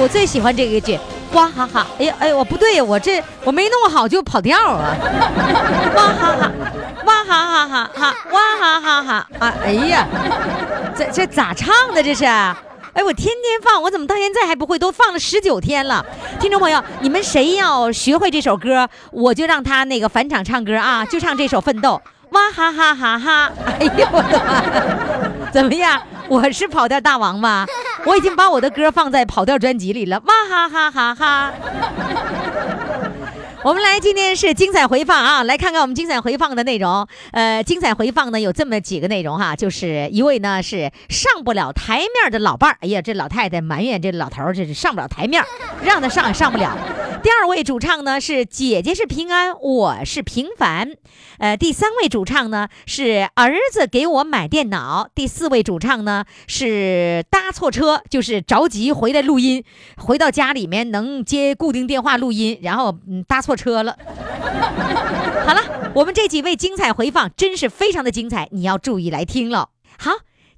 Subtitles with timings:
[0.00, 0.98] 我最喜欢这个句，
[1.34, 1.86] 哇哈哈！
[1.98, 4.96] 哎呀，哎，我不对，我这我没弄好就跑调啊！
[5.94, 6.50] 哇哈哈，
[7.04, 9.54] 哇哈哈哈哈，哇哈哈哈啊！
[9.62, 10.06] 哎呀，
[10.96, 12.24] 这这咋唱的这是？
[12.24, 14.78] 哎，我天天放，我怎么到现在还不会？
[14.78, 16.04] 都放了十九天了。
[16.40, 22.00] 听众朋友，你们谁要学会这首歌，我就让他那个返场唱歌啊，就唱这首《奋斗》。
[22.30, 23.52] 哇哈哈哈哈！
[23.66, 25.50] 哎呦我的妈！
[25.52, 26.00] 怎么样？
[26.28, 27.66] 我是跑调大王吗？
[28.04, 30.22] 我已经把我的歌放在跑调专辑里了。
[30.26, 31.52] 哇哈哈哈哈！
[33.62, 35.42] 我们来，今天是精彩回放啊！
[35.42, 37.06] 来看看我们精彩回放的内容。
[37.32, 45.44] 呃，精彩回放呢有这么几个内容哈，就是一位呢是上不了台面的老伴儿，哎呀，这老太太埋怨这老头儿这是上不了台面，
[45.84, 46.74] 让他上也上不了。
[47.22, 50.92] 第二位主唱呢是姐姐是平安，我是平凡。
[51.36, 55.10] 呃，第三位主唱呢是儿子给我买电脑。
[55.14, 59.62] 第四位主唱呢是搭错车，就是着急回来录音，
[59.98, 63.96] 回到家里面能接固定电话录音，然后嗯搭错车了。
[65.46, 69.70] 好了，我们这几位精彩回放真是非常的精彩，你要注意来听了。
[69.98, 70.10] 好。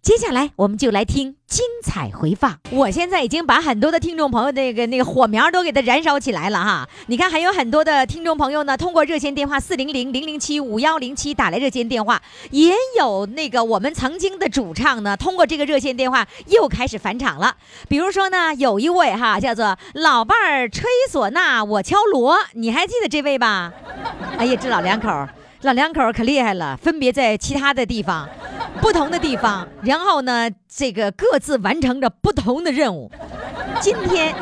[0.02, 2.58] 接下来我们就来听精彩回放。
[2.72, 6.88] 我现在已经把很多的听众朋友那个那个火苗都给它燃烧起来了哈。
[7.06, 17.54] 你看，还有很多的听众朋友呢，通过热线电话四零零零零七五幺零七打来热线电话，也有那个我们曾经的主唱呢，通过这个热线电话又开始返场了。
[17.88, 23.72] 比如说呢，有一位哈叫做老伴儿吹唢呐，我敲锣，你还记得这位吧？
[24.36, 25.08] 哎呀，这老两口，
[25.62, 28.28] 老两口可厉害了，分别在其他的地方。
[28.80, 33.08] 不同的地方，然后呢，这个各自完成着不同的任务。
[33.80, 34.34] 今天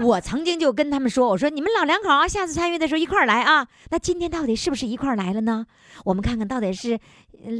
[0.00, 5.66] 我曾经就跟他们说：“我说你们老两口啊，下次参与的时候一块儿来啊。”那今天到底是不是一块儿来了呢？
[6.04, 6.98] 我们看看到底是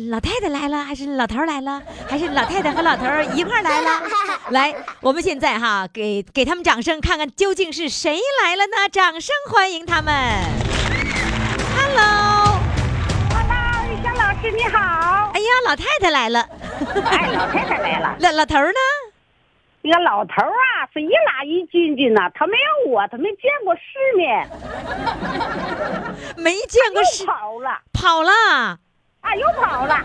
[0.09, 3.05] 老太太来了，还是老头来了，还是老太太和老头
[3.35, 4.03] 一块儿来了？
[4.51, 8.89] 来，我们现在哈给给他们掌声，看看究竟是谁来了呢？
[8.91, 10.15] 掌声欢迎他们。
[11.77, 12.54] Hello，
[14.45, 14.79] 师你好。
[15.33, 16.41] 哎呀，老太太来了，
[17.11, 18.15] 哎，老太太来了。
[18.21, 18.81] 老老头儿呢？
[19.81, 23.81] 那个老头儿啊，是一拉一进进呐，他没有我，他没见过世
[24.17, 24.47] 面，
[26.37, 28.33] 没见过又世，跑了，跑了，
[29.23, 29.99] 啊，又跑了，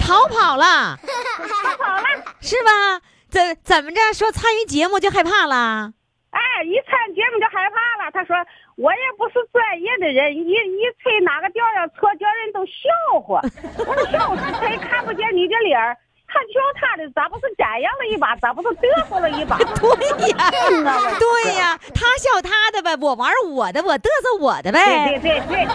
[0.00, 2.02] 逃跑了，逃跑了。
[2.42, 3.00] 是吧？
[3.30, 5.92] 怎怎么着说参与节目就害怕了？
[6.30, 8.10] 哎，一参节目就害怕了。
[8.12, 8.34] 他说
[8.76, 13.40] 我也不是专业的人，一一吹哪个调要错，叫人都笑话。
[13.78, 15.96] 我说笑话他吹，看不见你的脸儿。
[16.26, 19.56] 他瞧他的，咋不是展扬了一把，咋不是嘚瑟了一把？
[19.78, 20.50] 对呀，
[21.20, 25.68] 对呀，他笑他的呗，我玩我的，我嘚瑟我的呗，对对对对，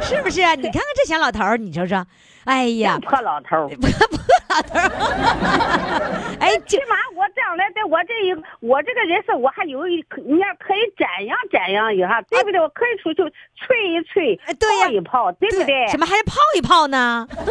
[0.00, 0.54] 是不是啊？
[0.54, 2.02] 你看看这小老头儿，你瞅瞅，
[2.44, 3.68] 哎呀， 破老头儿。
[3.68, 4.18] 破破
[4.48, 4.88] 老头儿，
[6.42, 12.60] 哎，起码我将来在我这一我这个人生，我还有一可你要可以展扬展扬一下，对不对？
[12.60, 13.22] 我可以出去
[13.54, 15.86] 吹一吹哎，对呀泡一泡，对不对？
[15.88, 17.26] 怎么还泡一泡呢？
[17.30, 17.44] 我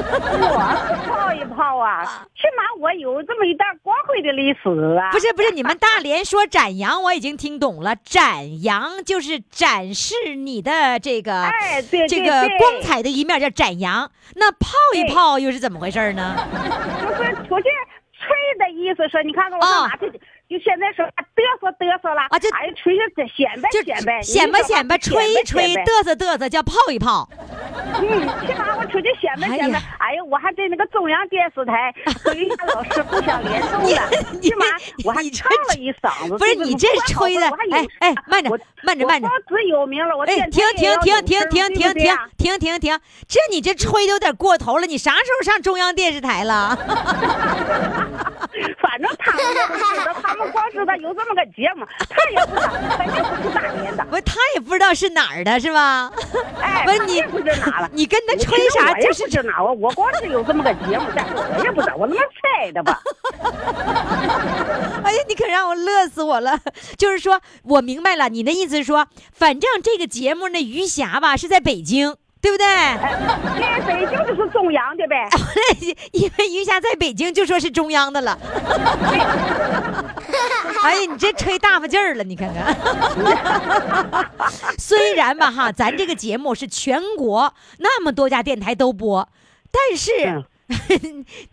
[0.87, 2.03] 是泡一泡啊，
[2.35, 5.11] 起码我有这么一段光辉的历史啊。
[5.11, 14.11] 不是不是，你们大连说展扬，我已经听懂了，展扬就是展示你的这个，哎对对这个光彩的一面叫展扬。
[14.35, 16.35] 那泡一泡又是怎么回事呢？
[17.17, 17.71] 就是出去吹
[18.57, 20.11] 的意思，说你看看我上哪去，
[20.49, 27.27] 就现在说嘚瑟嘚瑟了啊就哎吹着这显摆就显摆，显摆显摆，吹一吹，嘚瑟嘚瑟，叫泡一泡。
[27.95, 30.23] 嗯，起码我出去显摆显摆哎呀。
[30.31, 34.65] 我还在那个中央电视台和于霞老师互相联 动了，你起码
[35.03, 36.37] 我还你唱了一嗓子。
[36.37, 38.49] 不是你这吹的哎哎慢着
[38.83, 41.93] 慢着慢着我有名了，我哎，停停停停停停
[42.37, 44.85] 停停停，这你这吹的有点过头了。
[44.85, 46.77] 你啥时候上中央电视台了？
[48.79, 54.05] 反正他们也不知道，他们光知道有这么个节目，他也不知道，肯定不是大连的。
[54.05, 56.11] 不是，他也不知道是哪儿的，是吧？
[56.61, 57.89] 哎，不是你不知哪了。
[57.93, 58.93] 你跟他吹啥？
[58.95, 63.01] 就是不知哪，我我光是有这么个节目，但是我也不知道，我他妈猜的吧。
[65.03, 66.59] 哎呀，你可让我乐死我了！
[66.97, 72.65] 就是说我明白了，你的意思是说，反正这个节目那余霞吧是在北京，对不对？
[73.55, 75.29] 因为北京就是中央的呗。
[76.11, 78.37] 因为余霞在北京就说是中央的了。
[80.83, 82.75] 哎呀，你这吹大发劲儿了，你看看。
[84.79, 89.29] 虽然吧哈，咱这个节目是全国那么多家电台都播，
[89.71, 90.45] 但是。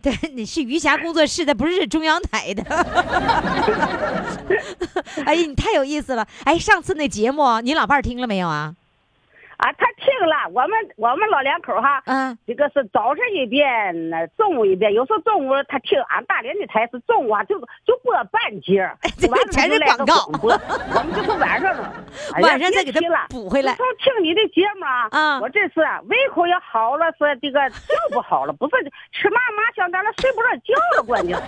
[0.01, 2.63] 对，你是余霞工作室的，不是中央台的。
[5.25, 6.25] 哎呀，你太有意思了！
[6.45, 8.73] 哎，上次那节目，你老伴儿听了没有啊？
[9.59, 20.53] 啊，他听了，我们我们老两口哈，嗯，这个是早晨一遍，那中午一遍，有时候中午他听俺大连的台是中午啊，就就播半截儿，这完了全是广告播，
[20.95, 21.93] 我们就是晚上 了，
[22.41, 28.75] 晚上再给他补回来自从听你的节目啊，啊我这次啊胃口也好了，是这个觉不好了，不是
[29.11, 31.43] 吃嘛嘛香，咱了睡不着觉了，关键是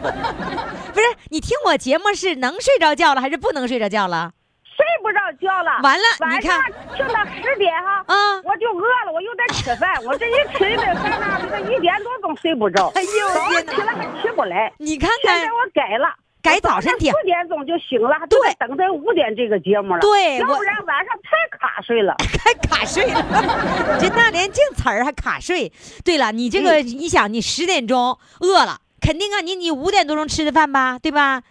[0.92, 4.34] 不是，你听我节目是能睡着觉了，还是不能睡着觉了？
[4.82, 5.80] 睡不着觉了。
[5.84, 14.74] 完了晚你看上听到十点哈， 啊我就饿了，我有点吃饭，我这一吃一顿饭呢，这个一点多钟睡不着，哎呦早上起来还起不来。
[14.80, 20.00] 你看看现在，我改了，改早晨听四点钟就醒了，对就得等着五点这个节目了。
[20.00, 22.16] 对要不然晚上太卡睡了。
[22.44, 23.22] 还卡睡了。
[24.02, 25.72] 这大连净词儿还卡睡。
[26.04, 31.44] 对了，你这个嗯你想，你十点钟饿了，肯定啊，你你五点多钟吃的饭吧，对吧？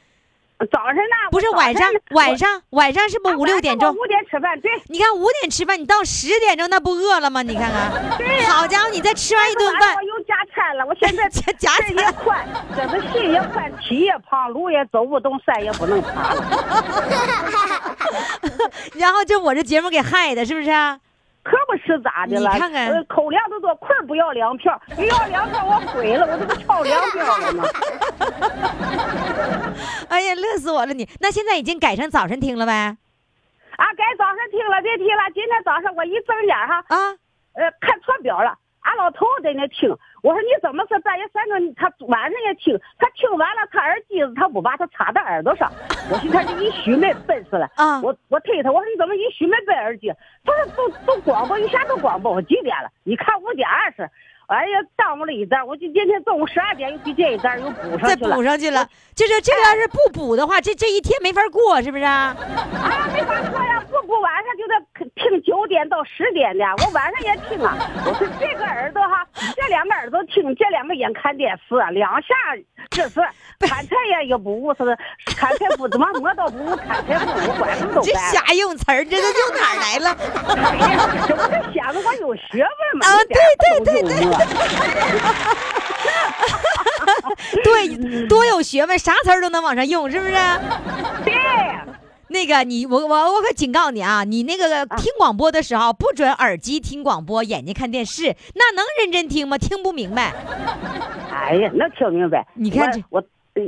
[0.66, 1.30] 早晨呢？
[1.30, 3.90] 不是晚上，晚上晚上是不啊是五六点钟？
[3.94, 4.70] 五点吃饭，对。
[4.88, 7.42] 你看五点吃饭，你到十点钟那不饿了吗？
[7.42, 7.90] 你看看，
[8.50, 12.46] 好家伙，你再吃完一顿饭我，又加餐了，我现在 加加身也餐宽，
[12.76, 16.44] 这个心也宽，体也胖，路也走不动，山也不能爬了。
[18.94, 20.98] 然后就我这节目给害的，是不是啊？
[21.42, 22.52] 可不是咋的了？
[22.52, 27.64] 你看看呃口粮都多，困儿不要粮票，一要粮票我毁了，我这不超粮票了吗？
[30.10, 31.08] 哎呀，乐死我了你！
[31.20, 32.96] 那现在已经改成早晨听了呗？
[33.76, 35.22] 啊，改早上听了，别提了。
[35.32, 36.96] 今天早上我一睁眼哈，啊，
[37.54, 38.54] 呃，看错表了。
[38.82, 41.74] 俺老头在那听，我说你怎么是半夜三更？
[41.74, 45.70] 他晚上也听，他听完了，他耳机子他不把他插在耳朵上。
[46.10, 47.68] 我寻思他这一虚没本事了。
[47.76, 50.12] 啊我我推他，我说你怎么一虚没背耳机？
[50.44, 52.32] 他说都都广播，一下都广播。
[52.32, 52.90] 我几点了？
[53.04, 54.08] 你看五点二十。
[54.46, 58.34] 哎呀，耽误了一段，我就今天中午十二点又去这一段又补上去了。
[58.34, 58.84] 补上去了。
[59.14, 62.34] 就是这个要是不补的话，这这一天没法过，是不是啊？
[62.74, 64.74] 啊，没法过呀，不补晚上就得
[65.16, 67.76] 听九点到十点的，我晚上也听啊。
[68.04, 69.26] 我说这个耳朵哈，
[69.56, 72.34] 这两个耳朵听，这两个眼看电视啊，两下
[72.90, 73.20] 这是
[73.60, 74.96] 砍柴呀也不误，是
[75.36, 78.22] 砍柴不怎么磨刀不误砍柴不误，管什么都这干。
[78.30, 80.16] 瞎用词儿，这都用哪儿来了？
[81.26, 83.06] 这不是显得我有学问吗？
[83.06, 83.38] 啊一点
[83.84, 84.38] 都不幽默
[87.64, 90.32] 对，多有学问，啥词儿都能往上用，是不是？
[91.24, 91.32] 对，
[92.30, 99.58] 那个你，我我我可警告你啊，你那个听广播的时候，不准耳机听广播，眼睛看电视，那能认真听吗？
[99.58, 100.32] 听不明白。
[101.30, 102.46] 哎呀，能听明白。
[102.54, 103.22] 你看这我。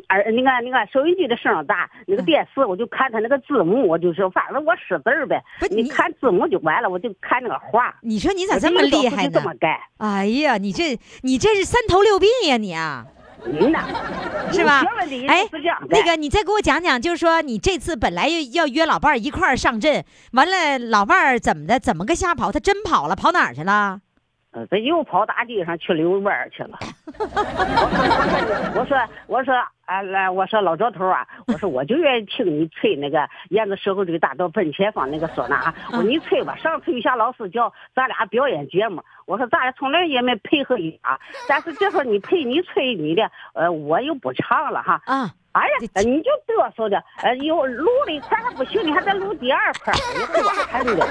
[0.08, 5.66] 耳那个那个收音机的声儿大，那个电视我就看它那个字幕，我就是反正我识字儿呗不。
[5.66, 7.94] 你你看字幕就完了，我就看那个画。
[8.00, 9.40] 你说你咋这么厉害呢这？
[9.40, 13.04] 么干，哎呀，你这你这是三头六臂呀你啊，
[13.44, 13.84] 嗯呐，
[14.52, 14.84] 是吧
[15.28, 15.44] 哎
[15.88, 22.52] 那个你再给我讲讲，就是说你这次本来要要约老伴儿一块儿上阵，完了老伴儿怎么的，怎么个瞎跑？
[22.52, 24.00] 他真跑了，跑哪儿去了？
[24.52, 26.78] 呃这又跑大地上去遛弯儿去了。
[28.74, 29.54] 我说我说我说
[29.86, 35.74] 啊来，我说老赵头啊，我说我就愿意听你吹那个沿着社会主义大道奔前方那个唢呐啊。
[35.92, 41.18] 我说你吹吧，上次玉霞老师叫咱俩表演节目，我说咱俩从来也没配合一下，
[41.48, 45.00] 但是这会儿你配你吹你的，呃，我又不唱了哈。
[45.06, 51.04] 啊，哎呀，你就嘚瑟的，哎呦录了一块还不行，你还得录第二块，你多看的。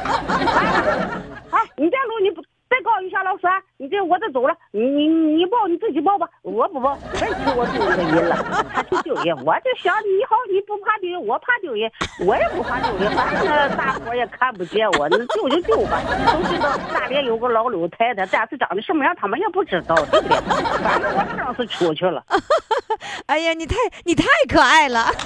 [1.52, 8.38] 啊，你再录你不再告一下老师啊，你这我这走了，你你你报你自己报吧，我不报，别提我丢那个人了，
[8.74, 11.92] 他去丢人，我就想你好，你不怕丢人，我怕丢人，
[12.26, 16.00] 我也不怕丢人，反正大伙也看不见我，那丢就丢吧，
[16.32, 20.38] 都知道大连有个老刘太太，但是长得什么样他们也不知道，对不对？
[20.82, 22.24] 反正我声是出去了。
[23.28, 23.76] 哎呀，你太
[24.06, 25.12] 你太可爱了。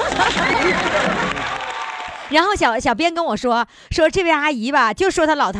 [2.29, 5.59] 然后小小编跟我说说这位阿姨吧，就说她老头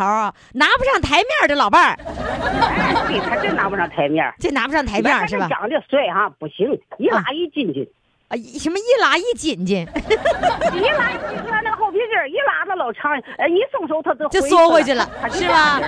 [0.54, 1.98] 拿不上台面的老伴儿，
[2.44, 4.34] 哎，对他真拿不上台面儿。
[4.40, 5.48] 这拿不上台面是吧？
[5.48, 6.68] 长得帅哈，不行，
[6.98, 7.88] 一拉一紧紧，
[8.30, 9.86] 啊，什么一拉一紧紧，
[10.74, 15.80] 一拉一进去，那个后皮筋儿一拉的老长，呃，一松手他就就缩回去了是吧？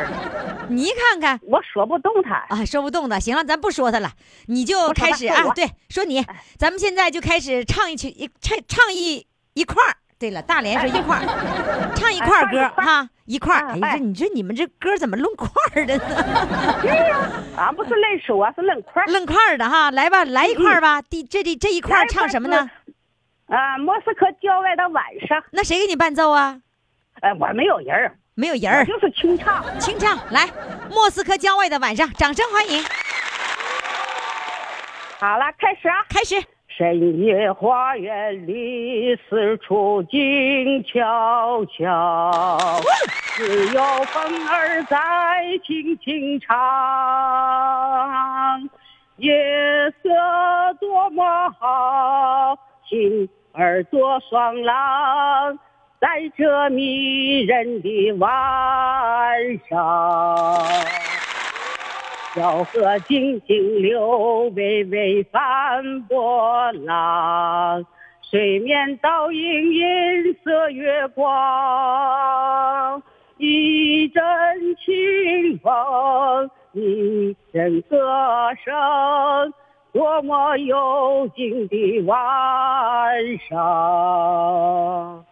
[0.69, 3.19] 你看看我说不动他，啊，说不动他。
[3.19, 4.11] 行了，咱不说他了，
[4.47, 6.23] 你就开始啊对，说你，
[6.57, 9.95] 咱们现在就开始唱一曲一唱唱一一块儿。
[10.19, 13.67] 对了，大连是一块儿，唱一块儿歌哈，一块儿。
[13.67, 16.03] 啊哎呀，你说你们这歌怎么论块儿的呢？
[16.81, 17.17] 对呀，
[17.57, 19.05] 俺不是 论手啊，是论块儿。
[19.05, 21.01] 论块儿的哈，来吧，来一块儿吧。
[21.01, 22.69] 第这里这一块儿唱什么呢？
[23.47, 26.57] 啊，莫斯科郊外的晚上，那谁给你伴奏啊？
[27.21, 29.63] 哎，我没有人儿，没有人儿，就是清唱。
[29.79, 30.49] 清唱来，
[30.91, 32.83] 莫斯科郊外的晚上，掌声欢迎，
[35.19, 35.95] 好了，开始啊。
[36.09, 36.35] 开始。
[36.77, 42.31] 深夜花园里，四处静悄悄，
[43.35, 44.97] 只有风儿在
[45.65, 46.55] 轻轻唱。
[49.15, 49.33] 夜
[50.03, 50.09] 色
[50.79, 52.55] 多么好，
[52.87, 55.57] 心儿多爽朗，
[55.99, 56.07] 在
[56.37, 58.29] 这迷人的晚
[59.67, 60.63] 上。
[62.37, 67.83] 小河静静流，微微泛波浪，
[68.29, 73.01] 水面倒映银色月光。
[73.37, 74.23] 一阵
[74.85, 77.97] 清风，一阵歌
[78.63, 79.51] 声，
[79.91, 82.15] 多么幽静的晚
[83.49, 85.25] 上。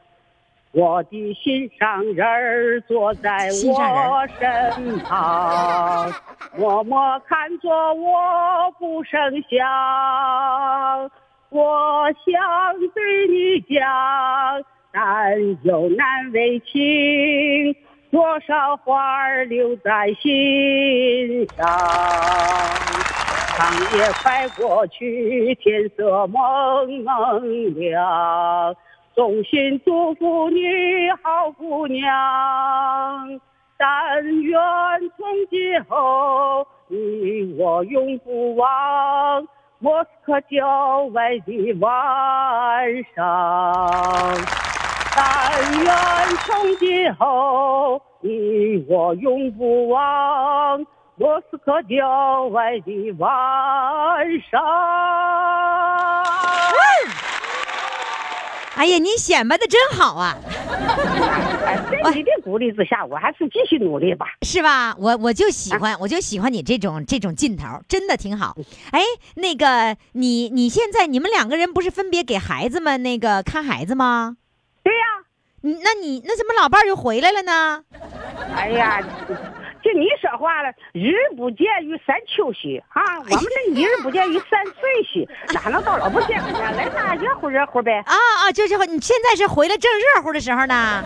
[0.71, 6.11] 我的心上人儿坐在我身旁，
[6.57, 9.19] 默默看着我不声
[9.49, 11.11] 响。
[11.49, 13.83] 我想对你讲，
[14.91, 17.75] 但又难为情，
[18.11, 21.65] 多少话儿留在心上。
[23.57, 28.75] 长夜快过去，天色蒙蒙亮。
[29.15, 30.59] 衷心祝福你
[31.23, 32.11] 好姑娘，
[33.77, 34.59] 但愿
[35.17, 39.45] 从今后你我永不忘
[39.79, 44.37] 莫斯科郊外的晚上。
[45.15, 45.93] 但愿
[46.45, 53.29] 从今后你我永不忘莫斯科郊外的晚
[54.49, 54.61] 上。
[58.77, 60.37] 哎呀，你显摆的真好啊，
[61.65, 64.25] 哎，在你的鼓励之下，我还是继续努力吧。
[64.41, 64.93] 是吧？
[64.99, 68.55] 我我就喜欢，我就喜欢你这种这种劲头，真的挺好。
[68.91, 69.01] 哎，
[69.35, 74.35] 那个你你现在你们两个人不是分别给孩子们那个看孩子吗？
[74.83, 75.05] 对呀、
[75.61, 77.83] 你那你那怎么老伴儿又回来了呢？
[78.55, 79.01] 哎呀，
[79.85, 83.19] 就你说话了，日不见于三秋兮啊！
[83.19, 84.73] 我们这一日不见于三岁
[85.13, 86.59] 兮， 哪能到老不见呢？
[86.75, 87.93] 来那热乎热乎呗。
[88.07, 91.03] 啊啊，就是你现在是回来正热乎的时候呢。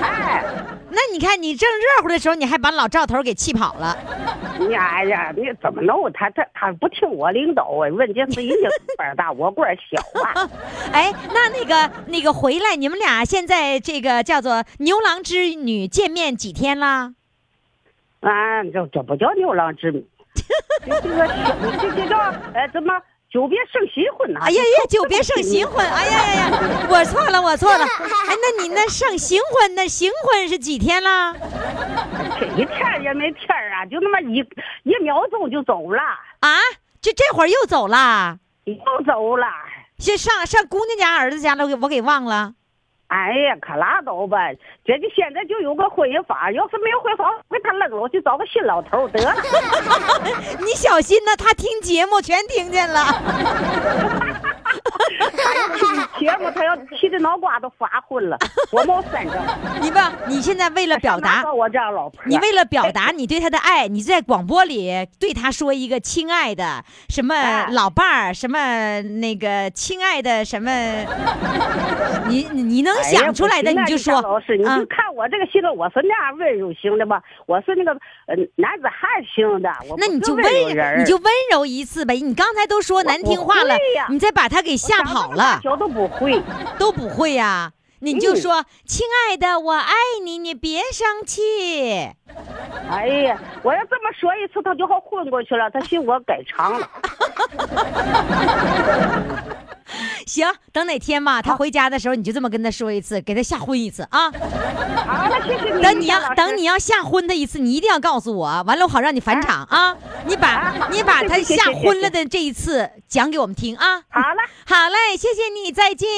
[0.00, 0.44] 哎，
[0.90, 3.98] 那你看你正热乎的时候，你还把老赵头给气跑了。
[4.60, 6.08] 你哎呀，你怎么弄？
[6.12, 7.90] 他他他不听我领导啊！
[7.90, 10.48] 问题是人家官大，我官小啊。
[10.94, 17.14] 哎，那那个那个回来，你们俩现在这个叫做牛郎织女见面几天啦？
[18.20, 20.04] 啊，这这不叫牛郎织女，
[20.86, 22.18] 这这个这这叫
[22.54, 23.00] 哎怎么
[23.30, 24.40] 久别胜新婚呐？
[24.42, 25.86] 哎呀呀，久别胜新婚！
[25.86, 27.84] 哎呀呀呀，我错了，我错了。
[27.84, 31.32] 哎，那你那胜新婚，那新婚是几天啦？
[32.38, 34.44] 这一天也没天儿啊，就那么一
[34.82, 36.02] 一秒钟就走了，
[36.40, 36.58] 啊，
[37.00, 38.38] 这这会儿又走了？
[38.64, 39.46] 又走了。
[39.98, 42.54] 先上上姑娘家、儿子家了，我给我给忘了。
[43.10, 44.38] 哎呀，可拉倒吧！
[44.84, 49.34] 这就现在就有个婚姻法，要是没有婚姻法，我给他扔了，我去找个新老头得了。
[50.62, 53.04] 你小心呐，他听节目全听见了。
[56.18, 58.38] 节目他要气的脑瓜都发昏了，
[58.70, 59.32] 我没三着。
[59.82, 62.22] 你吧，你现在为了表达，我这样老婆？
[62.26, 70.70] 你为了表达你对他的爱，你在广播里对他说一个“亲爱的”什么哎老伴儿，什么那个亲爱的什么，
[72.28, 77.22] 你你能想出来的你就说张老师，你啊就看我这个性格，我是那样温柔型的吧？
[77.46, 77.92] 我是那个
[78.26, 82.14] 呃男子汉型的，那你就温温柔人你就温柔一次呗。
[82.14, 83.74] 你刚才都说难听话了
[84.08, 86.42] 你再把他给吓跑了，小都不会。
[86.78, 87.72] 都不会呀。
[88.02, 89.92] 你就嗯说，亲爱的，我爱
[90.24, 91.42] 你，你别生气。
[92.88, 96.88] 哎呀，我要这么说一次，他就好混过去了，他信我改长了。
[100.26, 104.30] 行，等哪天吧，他回家的时候，你就这么跟他说一次，给他吓昏一次啊。
[104.30, 105.82] 好了，谢谢你。
[105.82, 109.96] 等你要等你要吓昏他一次，你一定要告诉我，完了我好让你返场啊！
[110.26, 114.02] 你把啊你把他吓昏了的这一次讲给我们听啊！
[114.08, 116.08] 好了，好嘞，谢谢你，再见。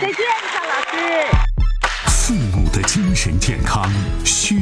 [0.00, 0.16] 再见，
[0.54, 1.26] 张老师。
[2.08, 3.90] 父母的精神健康
[4.24, 4.57] 需要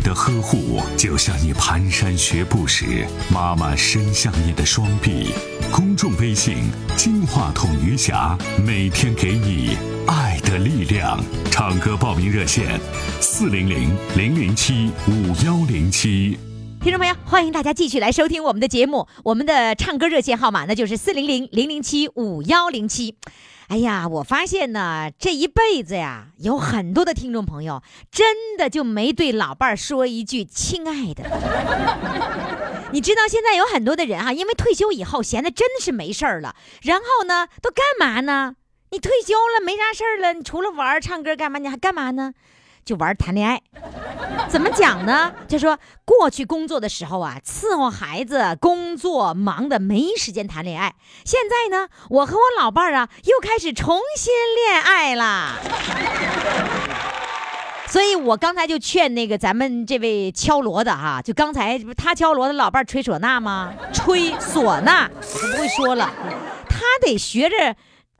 [0.00, 5.34] 你的呵护，就像你蹒跚学步时，妈妈伸向你的双臂。
[5.70, 6.56] 公众微信
[6.96, 9.76] “金话筒余霞”，每天给你
[10.06, 11.22] 爱的力量。
[11.50, 12.80] 唱歌报名热线：
[13.20, 16.38] 四零零零零七五幺零七。
[16.80, 19.06] 听众朋友，欢迎大家继续来收听我们的节目。
[19.22, 23.16] 我们的唱歌热线号码呢，就是四零零零零七五幺零七。
[23.70, 31.22] 哎呀，我发现呢，这一辈子呀，有很多的听众朋友真的就没对老伴儿说一句“亲爱的”。
[32.90, 38.56] 你知道现在有很多的人哈、因为退休以后闲的真的是没事儿了，然后呢，都干嘛呢？
[38.90, 41.60] 你退休了没啥事儿了，你除了玩儿唱歌干嘛？
[41.60, 42.34] 你还干嘛呢？
[42.84, 43.60] 就玩谈恋爱。
[44.48, 45.32] 怎么讲呢？
[45.46, 50.94] 就说过去工作的时候啊，伺候孩子、工作忙的没时间谈恋爱。
[51.24, 55.54] 现在呢，我和我老伴儿啊，又开始重新恋爱啦。
[57.86, 63.74] 所以我刚才就劝那个咱们这位敲锣的哈、就刚才他敲锣的老伴吹唢呐吗？
[63.92, 66.08] 吹唢呐，我不会说了，
[66.68, 67.74] 他得学着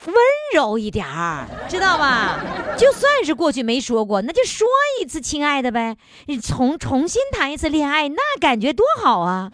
[0.07, 0.15] 温
[0.55, 2.41] 柔一点儿，知道吧？
[2.79, 4.67] 就算是过去没说过，那就说
[5.01, 9.53] 一次亲爱的呗，你重重新谈一次恋爱，那感觉多好啊！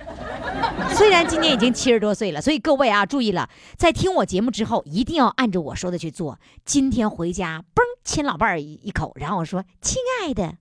[0.94, 6.38] 虽然今年已经七十多岁了，所以各位啊，注意了，在听我节目之后，一定要按照我说的去做。
[6.64, 10.54] 今天回家，嘣亲老伴儿一一口，然后我说：“亲爱的。”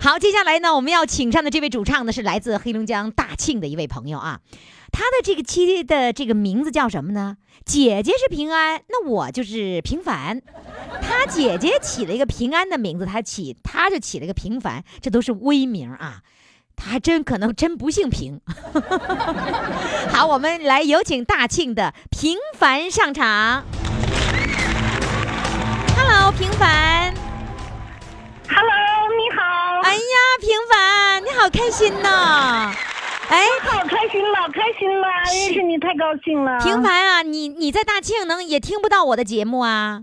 [0.00, 4.40] 好，接下来呢，我们要请上的这位主唱呢，是来自黑龙江大庆的一位朋友啊。
[4.92, 7.36] 他的这个妻的这个名字叫什么呢？
[7.64, 10.42] 姐姐是平安，那我就是平凡。
[11.00, 16.22] 他姐姐起了一个平安的名字，他起他就起了一个平凡，这都是威名啊。
[16.74, 18.40] 他还真可能真不姓平。
[20.10, 23.64] 好，我们来有请大庆的平凡上场。
[25.96, 27.14] Hello，平凡。
[28.48, 28.72] Hello，
[29.16, 29.42] 你好，
[29.82, 30.00] 哎呀，
[30.40, 32.72] 平凡，你好开心呐！
[33.30, 35.06] 哎，好开心了，开心了，
[35.46, 36.58] 认识你太高兴了。
[36.58, 40.02] 平，凡啊，你你在大庆能也听不到我的节目啊？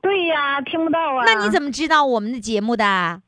[0.00, 1.24] 对呀，听不到啊。
[1.26, 3.20] 那你怎么知道我们的节目的？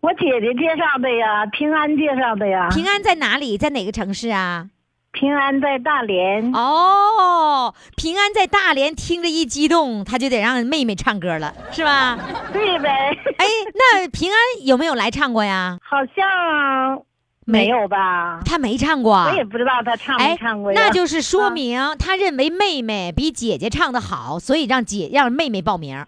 [0.00, 2.68] 我姐姐介绍的呀，平安介绍的呀。
[2.70, 3.56] 平安在哪里？
[3.56, 4.66] 在哪个城市啊？
[5.12, 6.52] 平安在大连。
[6.52, 12.18] 哦，平安在大连，听着一激动，他就得让妹妹唱歌了，是吧？
[12.52, 13.16] 对呗。
[13.38, 15.78] 哎，那平安有没有来唱过呀？
[15.82, 17.02] 好像
[17.46, 18.40] 没有吧？
[18.44, 19.14] 他没唱过。
[19.14, 20.80] 我也不知道他唱没哎唱过，呀。
[20.80, 26.04] 那就是说啊明他认为妹妹比姐姐唱的好，所以让姐让妹妹报名，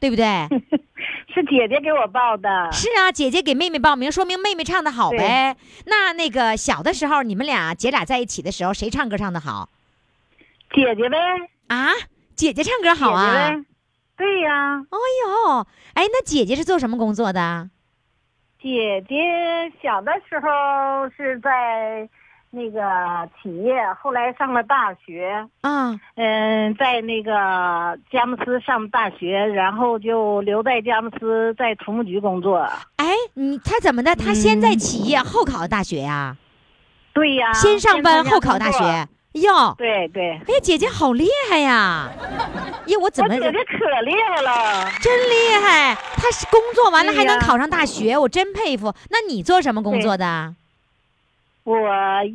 [0.00, 0.24] 对不对？
[1.34, 2.70] 是姐姐给我报的。
[2.70, 5.56] 是啊，姐姐给妹妹报名，说明妹妹唱的好呗。
[5.86, 9.68] 那那个小的时候，你们俩姐俩在一起的时候，谁唱歌唱的好
[10.72, 11.16] 姐姐呗，
[11.68, 11.88] 啊？
[12.36, 13.32] 姐姐唱歌好啊。
[13.32, 13.64] 姐姐呗。
[14.16, 17.68] 对呀，哎呦，哎，那姐姐是做什么工作的？
[18.64, 19.14] 姐姐
[19.82, 20.48] 小的时候
[21.14, 22.08] 是在
[22.48, 22.80] 那个
[23.42, 27.30] 企业，后来上了大学，嗯，嗯，在那个
[28.10, 32.66] 佳木斯上大学，然后就留在佳木斯，在土木局工作。
[32.96, 34.16] 哎，你他怎么的？
[34.16, 36.34] 他先在企业，后考大学呀、
[37.12, 38.70] 对呀，先上班后考大。
[38.70, 39.06] 学。
[39.34, 42.08] 哟，对对，哎呀，姐姐好厉害呀！
[42.86, 44.88] 呀，我怎么我姐姐可厉害了。
[45.00, 45.96] 真厉害？
[46.16, 48.94] 她是工作完了还能考上大学，我真佩服。
[49.10, 50.54] 那你做什么工作的？
[51.64, 51.74] 我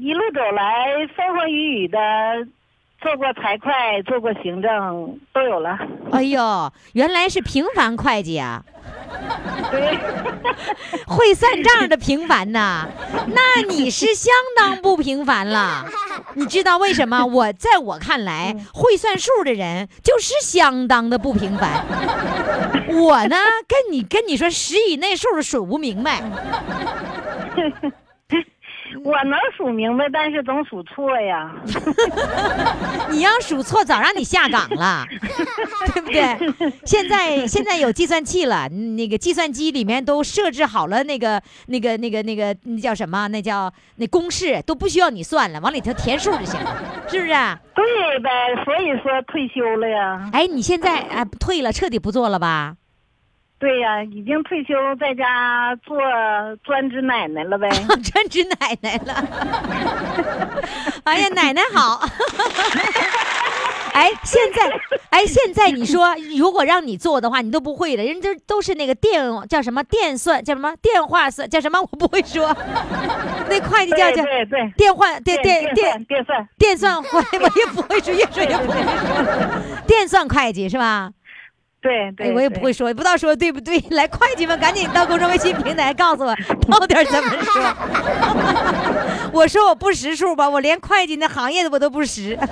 [0.02, 2.00] 一路走来，风风雨雨的，
[3.02, 5.78] 做过财会，做过行政，都有了。
[6.12, 8.64] 哎呦，原来是平凡会计啊，
[9.72, 9.98] 对，
[11.08, 12.88] 会算账的平凡呐。
[13.28, 15.86] 那你是相当不平凡了。
[16.34, 17.26] 你知道为什么？
[17.26, 21.86] 我在我看来，会算数的人就是相当的不平凡。
[22.90, 26.22] 我呢，跟你跟你说十以内数的数不明白。
[29.04, 31.52] 我能数明白，但是总数错呀。
[33.10, 35.06] 你要数错，早让你下岗了，
[35.94, 36.72] 对不对？
[36.86, 43.28] 现在现在有计算器了，那个计算机里面都设置好了那个那个那个那个那叫什么？
[43.30, 46.76] 那叫那公式都不需要你算了，往里头填数就行了，
[47.08, 47.34] 是不是？
[47.76, 48.30] 对呗，
[48.66, 50.30] 所以说退休了呀。
[50.34, 52.76] 哎，你现在哎退了，彻底不做了吧？
[53.60, 55.98] 对呀，已经退休，在家做
[56.64, 57.70] 专职奶奶了呗。
[58.02, 59.14] 专职奶奶了。
[61.04, 62.00] 哎呀，奶奶好。
[63.92, 64.72] 哎，现在，
[65.10, 72.56] 哎，现在你说，如果让你做的话，你都不会的，人家都是那个电叫什么电算，叫什么电话算，叫什么我不会说。
[73.50, 79.84] 那会计叫叫对对，电话电电电电电算，电算会，我也不会说，越说越不会说。
[79.86, 81.10] 电算会计是吧？
[81.82, 83.80] 对对，哎，我也不会说，也不知道说对不对。
[83.92, 86.36] 来，会计们赶紧到公众微信平台告诉我
[86.68, 87.76] 到底怎么说。
[89.32, 92.38] 我说我不识数吧，我连会计那行业我都不识。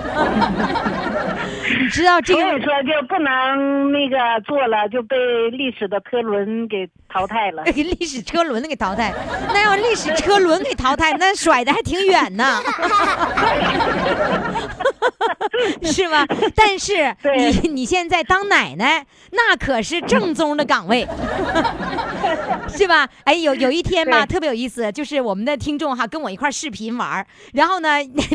[1.81, 5.15] 你知道这个所以说就不能那个做了，就被
[5.51, 7.63] 历史的车轮给淘汰了。
[7.65, 9.13] 给 历史车轮给淘汰，
[9.53, 12.61] 那要历史车轮给淘汰，那甩的还挺远呢，
[15.83, 16.25] 是吗？
[16.55, 21.07] 但是你你现在当奶奶，那可是正宗的岗位，
[22.69, 23.07] 是吧？
[23.23, 27.89] 哎，有有一天吧，特别有意思，就是我们的听众哈跟我一块儿视频玩儿然后呢，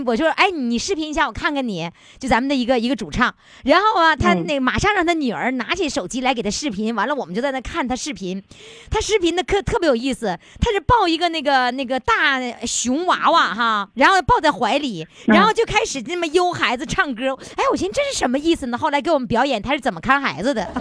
[0.06, 3.21] 我就说，哎，你视频一下，我看看你，就咱们的一个一个主唱，
[3.64, 4.42] 然后啊，他嗯。
[4.46, 8.42] 那个马上让他女儿拿起手机来给他视频，完了我们就在那看他视频，
[8.90, 18.78] 他视频的特特别有意思，他是抱一个那个那个大熊娃娃哈，然后抱在怀里，然后就开始那么悠孩子唱歌，哎，我寻思这是什么意思呢？
[18.78, 20.62] 后来给我们表演他是怎么看孩子的，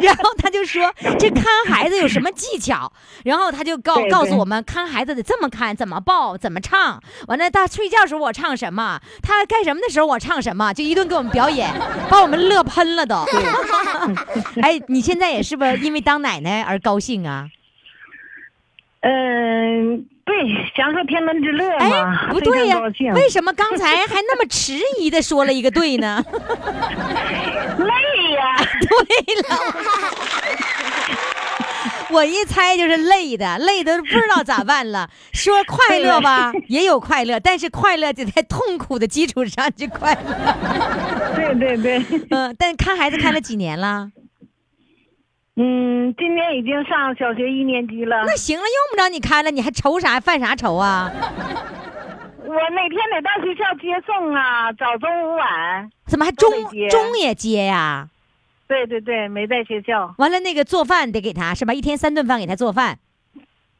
[0.00, 2.92] 然后他就说这看孩子有什么技巧，
[3.24, 11.70] 然后他就告告诉我们看孩子得这么看，怎么抱，怎么唱，完了他睡觉时候我唱什么，他干什么的时候我唱什么，就一顿给我们表演，
[12.08, 13.24] 把我们乐喷了都。
[14.62, 17.48] 哎，你现在也是不是因为当奶奶而高兴啊？
[19.00, 20.34] 嗯，对，
[20.76, 22.80] 享受天伦之乐哎嘛，，不对呀、
[23.14, 26.24] 为什么刚才还那么迟疑的说了一个对呢？
[27.78, 28.56] 累呀？
[28.78, 29.48] 对了，
[32.12, 35.08] 我一猜就是累的，累的不知道咋办了。
[35.32, 41.34] 说快乐吧，也有快乐，但是快乐得在痛苦的基础上去快乐。
[41.34, 44.10] 对对对，嗯，但看孩子看了几年了？
[45.56, 48.22] 嗯，今年已经上小学一年级了。
[48.26, 50.18] 那行了，用不着你看了，你还愁啥？
[50.20, 51.10] 犯啥愁啊？
[52.44, 55.90] 我每天得到学校接送啊，早中午晚。
[56.06, 56.50] 怎么还中
[56.90, 58.08] 中也接呀？
[58.72, 60.14] 对对对，没在学校。
[60.16, 61.74] 完了，那个做饭得给他是吧？
[61.74, 62.98] 一天三顿饭给他做饭。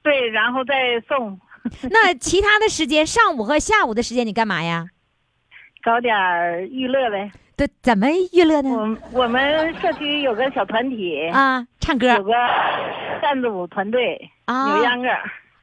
[0.02, 1.40] 对，然后再送，
[1.90, 4.86] 那其他的时间，上午和下午的时间你干嘛呀？
[5.82, 7.32] 搞点儿娱乐呗。
[7.56, 8.70] 对怎么娱乐呢？
[9.12, 12.32] 我我们社区有个小团体，啊，唱歌有个
[13.22, 15.08] 扇子舞团队，啊扭秧歌，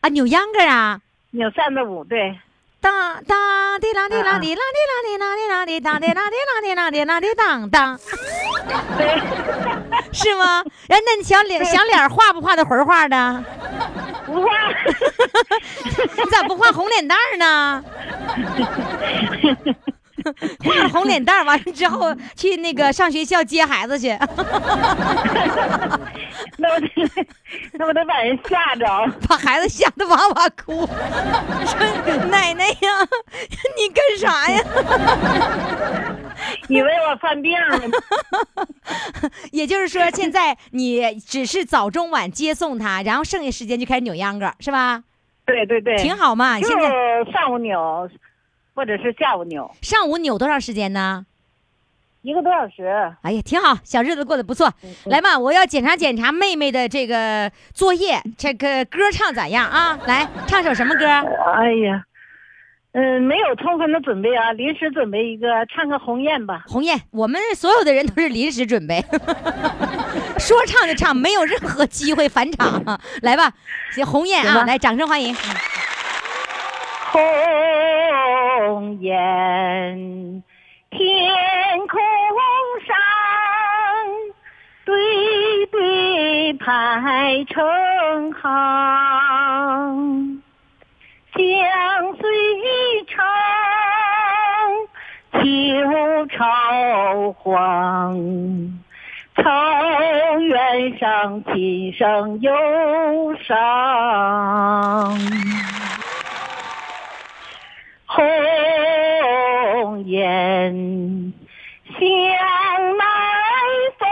[0.02, 1.00] 啊，扭秧歌啊。
[1.32, 2.36] 扭扇子舞，对。
[2.82, 8.00] 当当滴啦滴啦滴啦滴啦滴啦滴啦滴当滴啦滴啦滴啦滴啦滴当当，
[10.14, 10.64] 是吗？
[10.88, 13.44] 哎那你小脸小脸画不画的魂画的？
[14.26, 14.50] 不画。
[16.16, 17.84] 你咋不画红脸蛋呢？
[20.64, 24.10] 画了红脸蛋儿，完了之后 去那个上学校接孩子去。
[26.58, 26.88] 那我得，
[27.74, 28.86] 那我得把人吓着。
[29.28, 30.86] 把孩子吓得哇哇哭，
[31.66, 31.80] 说
[32.30, 32.74] 奶奶呀，
[33.78, 34.64] 你干啥呀？
[36.68, 37.82] 以为我犯病了。
[39.52, 45.04] 也就是说，现在你只是早中晚接送他，然后剩下时间就开始扭秧歌，是吧？
[45.46, 46.60] 对对对，挺好嘛。
[46.60, 48.08] 现在上午扭，
[48.80, 51.26] 或者是下午扭，上午扭多长时间呢？
[52.22, 52.86] 一个多小时。
[53.24, 54.72] 哎呀，挺好，小日子过得不错。
[55.08, 60.00] 来吧，我要检查检查妹妹的这个作业，这个歌唱咋样啊？
[60.08, 61.06] 来，唱首什么歌？
[61.06, 62.06] 哎呀，
[62.94, 66.64] 嗯，没有充分的准备啊，临时准备一个，唱个鸿雁吧。
[66.68, 69.04] 鸿雁，我们所有的人都是临时准备，
[70.40, 72.98] 说唱就唱，没有任何机会返场。
[73.24, 73.52] 来吧，
[73.92, 75.36] 行，鸿雁啊，来，掌声欢迎。
[77.12, 80.44] 鸿雁，
[80.92, 81.00] 天
[81.88, 82.00] 空
[82.86, 82.96] 上
[84.86, 84.94] 对
[85.72, 88.44] 对排成行，
[91.34, 91.42] 江
[92.16, 92.24] 水
[93.08, 93.26] 长，
[95.34, 95.40] 秋
[96.28, 96.38] 潮
[97.34, 97.50] 黄。
[99.36, 99.50] 草
[100.42, 102.52] 原上琴声忧
[103.42, 103.58] 伤，
[108.12, 111.32] 鸿雁
[111.86, 112.00] 向
[112.98, 113.06] 南
[114.00, 114.10] 方，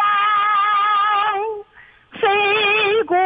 [2.22, 2.30] 飞
[3.08, 3.18] 过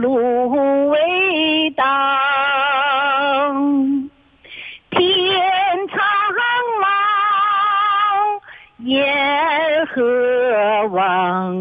[0.00, 1.84] 芦苇荡。
[4.90, 5.00] 天
[5.86, 5.96] 苍
[6.82, 6.84] 茫，
[8.78, 11.54] 雁何望？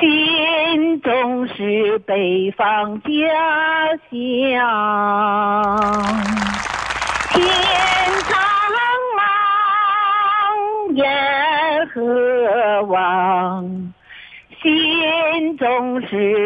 [0.00, 3.08] 心中是北方家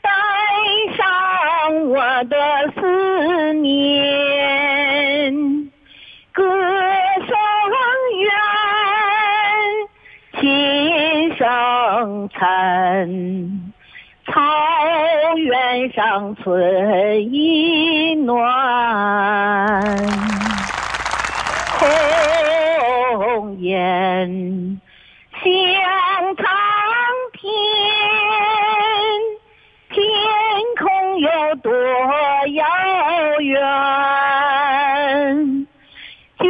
[0.00, 0.10] 带
[0.96, 1.04] 上
[1.88, 2.34] 我的
[2.74, 5.32] 思念，
[6.32, 6.42] 歌
[7.26, 7.36] 声
[8.18, 8.32] 远，
[10.40, 13.53] 琴声残。
[16.04, 18.36] 草原上春意暖，
[23.16, 24.78] 红颜
[25.42, 25.42] 向
[26.36, 26.44] 苍
[27.32, 27.50] 天，
[29.88, 30.04] 天
[30.78, 31.30] 空有
[31.62, 31.72] 多
[32.48, 32.66] 遥
[33.40, 33.56] 远？
[36.38, 36.44] 九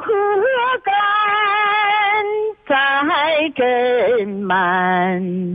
[0.00, 0.10] 河
[0.82, 0.94] 干
[2.66, 2.72] 在
[3.54, 5.49] 斟满。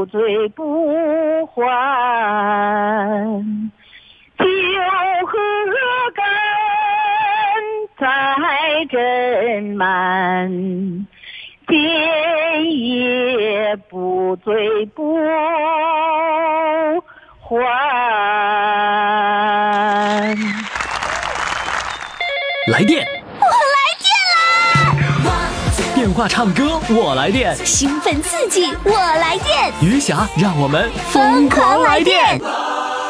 [0.00, 1.62] 不醉不还，
[4.38, 4.46] 酒
[5.26, 5.36] 喝
[6.14, 6.24] 干
[7.98, 8.06] 再
[8.86, 10.48] 斟满，
[11.68, 11.76] 今
[12.88, 15.18] 夜不醉不
[17.42, 17.58] 还。
[22.72, 23.06] 来电，
[26.20, 32.38] 话唱歌我来电，兴奋刺激，我来电，余霞让我们疯狂来电。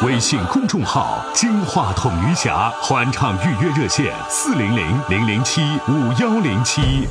[0.03, 7.09] 微信公众号“金话筒余霞”欢唱预约热线：四零零零零七五幺零七。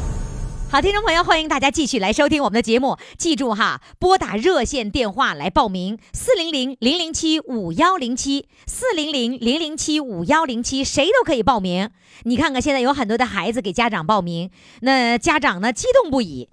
[0.71, 2.95] 好，听众朋友，欢迎大家继续来收听我们的节目。
[3.17, 11.89] 记住哈，拨打热线电话来报名：四零零零零七五幺零七，四零零零零七五幺零七，谁都可以报名。
[12.23, 14.51] 你看看，现在有很多的孩子给家长报名，
[14.81, 16.47] 那家长呢激动不已。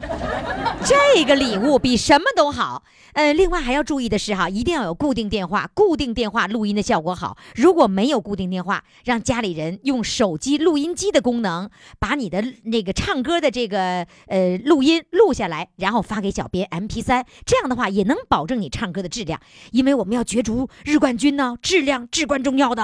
[0.83, 2.85] 这个礼物比什么都好。
[3.13, 7.37] 呃，另外还要注意的是哈，一定要有固定电话，固定电话录音的效果好。
[7.55, 19.41] 如果没有固定电话，让家里人用手机录音机的功能，把你的那个唱歌的这个呃录音录下来，然后发给小编 M P 三，这样的话也能保证你唱歌的质量，
[19.73, 22.83] 因为我们要角逐日冠军呢，质量至关重要的。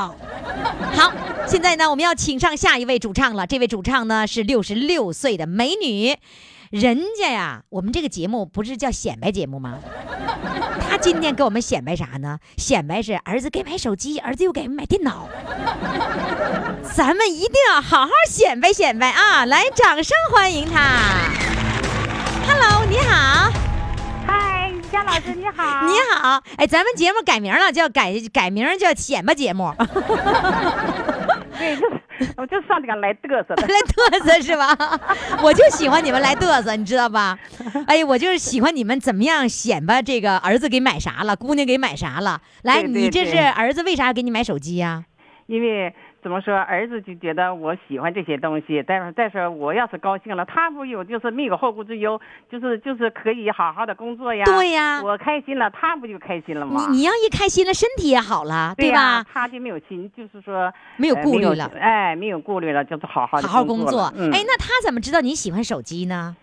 [0.94, 1.12] 好，
[1.46, 3.46] 现在呢，我们要请上下一位主唱了。
[3.46, 6.16] 这位主唱呢是六十六岁的美女，
[6.72, 9.78] 人家呀，我们这个节目不是叫显摆节目吗？
[10.80, 12.38] 他今天给我们显摆啥呢？
[12.56, 15.28] 显摆是儿子给买手机，儿子又给买电脑。
[16.94, 19.44] 咱们一定要好好显摆显摆啊！
[19.44, 20.80] 来，掌声欢迎他。
[22.48, 23.52] Hello，你好。
[24.26, 25.84] 嗨，佳老师你好。
[25.86, 29.74] 你好，哎，咱们节目改名了，叫改改名叫显摆节目，
[31.58, 32.01] 对，就是
[32.36, 33.66] 我就上这个来嘚瑟的。
[33.66, 34.76] 来嘚瑟是吧？
[35.42, 37.38] 我就喜欢你们来嘚瑟，你知道吧？
[37.86, 42.40] 哎，我就是喜欢你们怎么样显摆这个儿子给买啥了，姑娘给买啥了。
[42.62, 45.04] 来，对对你这是儿子为啥给你买手机呀、
[45.46, 54.44] 因为怎么说，儿子就觉得我喜欢这些东西，但是再说我要是高兴了，他不有就是没有后顾之忧，就是就是可以好好的工作呀。
[54.44, 56.86] 对呀我开心了，他不就开心了吗？
[56.90, 59.26] 你你要一开心了，身体也好了，对吧呀？
[59.32, 66.36] 他就没有心，就是说没有呃顾虑了哎，没有顾虑了，就是好好好好工工作哎，那他怎么知道你喜欢手机呢？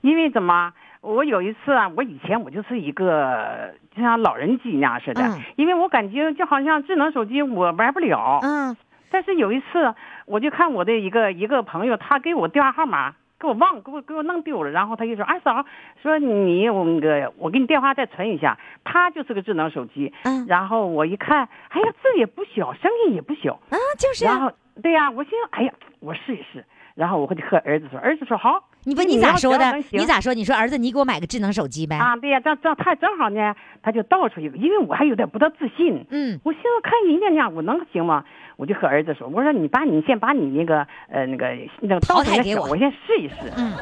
[0.00, 0.72] 因为怎么？
[1.02, 8.40] 我有一次啊，我以前我就是一个就像老人机那样似的，嗯因为我感觉就好像智能手机我玩不了。
[8.42, 8.76] 嗯
[9.10, 9.94] 但是有一次，
[10.26, 14.70] 我就看我的一个一个朋友，他给我电话号码，给我忘，给我给我弄丢了。
[14.70, 15.64] 然后他就说：“二嫂，
[16.02, 20.12] 说你我那个我给你电话再存一下。”他就是个智能手机。
[20.24, 23.54] 嗯然后我一看，哎呀，字也不小，声音也不小。
[23.70, 24.32] 啊，就是啊。
[24.32, 26.64] 然后对呀、我心想，哎呀，我试一试。
[26.94, 28.68] 然后我就和儿子说，儿子说好。
[28.86, 30.32] 你不你咋说的你咋说？
[30.32, 31.96] 你说儿子，你给我买个智能手机呗？
[31.96, 32.14] 啊？
[32.16, 36.06] 对呀、这这他正好呢，他就倒出去，因为我还有点不大自信。
[36.10, 38.24] 嗯我寻思看人家那样，我能行吗？
[38.56, 41.46] 我就和儿子说，我说你把你先把你那个呃那个
[41.80, 43.34] 那个淘倒出来汰给我我先试一试。
[43.58, 43.72] 嗯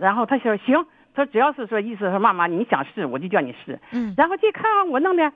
[0.00, 3.78] 然后他说行，他只要是说意思说妈妈你想试，我就叫你试。
[3.92, 5.32] 嗯，然后这看啊我弄的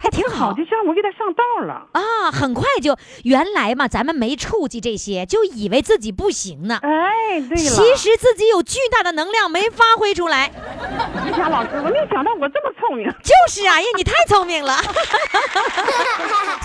[0.00, 1.88] 还挺好好，就这样我给他上道了。
[1.92, 6.78] 啊，很快就原来嘛，咱们没触及这些，就以为自己不行呢。
[6.82, 10.46] 哎，对了，其实自己有巨大的能量没发挥出来，
[11.26, 13.08] 于霞老师，我没想到我这么聪明。
[13.22, 14.76] 就是啊，因为你太聪明了，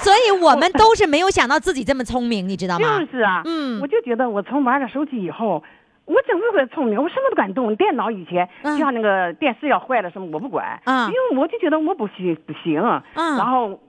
[0.03, 2.99] 所以我们都是没有想到自己这么聪明，你知道吗？
[2.99, 5.63] 就是啊，嗯我就觉得我从玩了手机以后，
[6.05, 7.75] 我真是个聪明，我什么都敢动。
[7.75, 8.77] 电脑以前嗯。
[8.77, 11.07] 就像那个电视要坏了什么，我不管，嗯。
[11.07, 12.81] 因为我就觉得我不行不行。
[13.15, 13.37] 嗯。
[13.37, 13.79] 然后，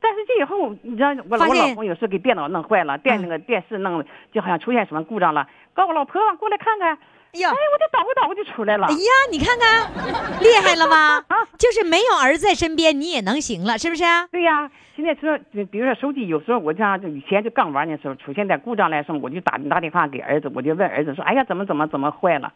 [0.00, 6.98] 但是这以后，你知道我我老公有时候给电脑弄坏了，电嗯那个电视弄就好像出现什么故障了，告我老婆过来看看。
[7.32, 8.92] 哎呀哎，我就捣鼓捣鼓就出来了哎。
[8.92, 9.88] 呀，你看看，
[10.42, 11.44] 厉害了吧啊？
[11.58, 14.02] 就是没有儿子在身边，你也能行了，是不是？
[14.32, 22.52] 对呀，现在说，比比如说手机，有时候我这样就以前就刚玩的时候，出现点故障来时候，我就打打电话给儿子，我就问儿子说，哎呀，怎么怎么怎么坏了？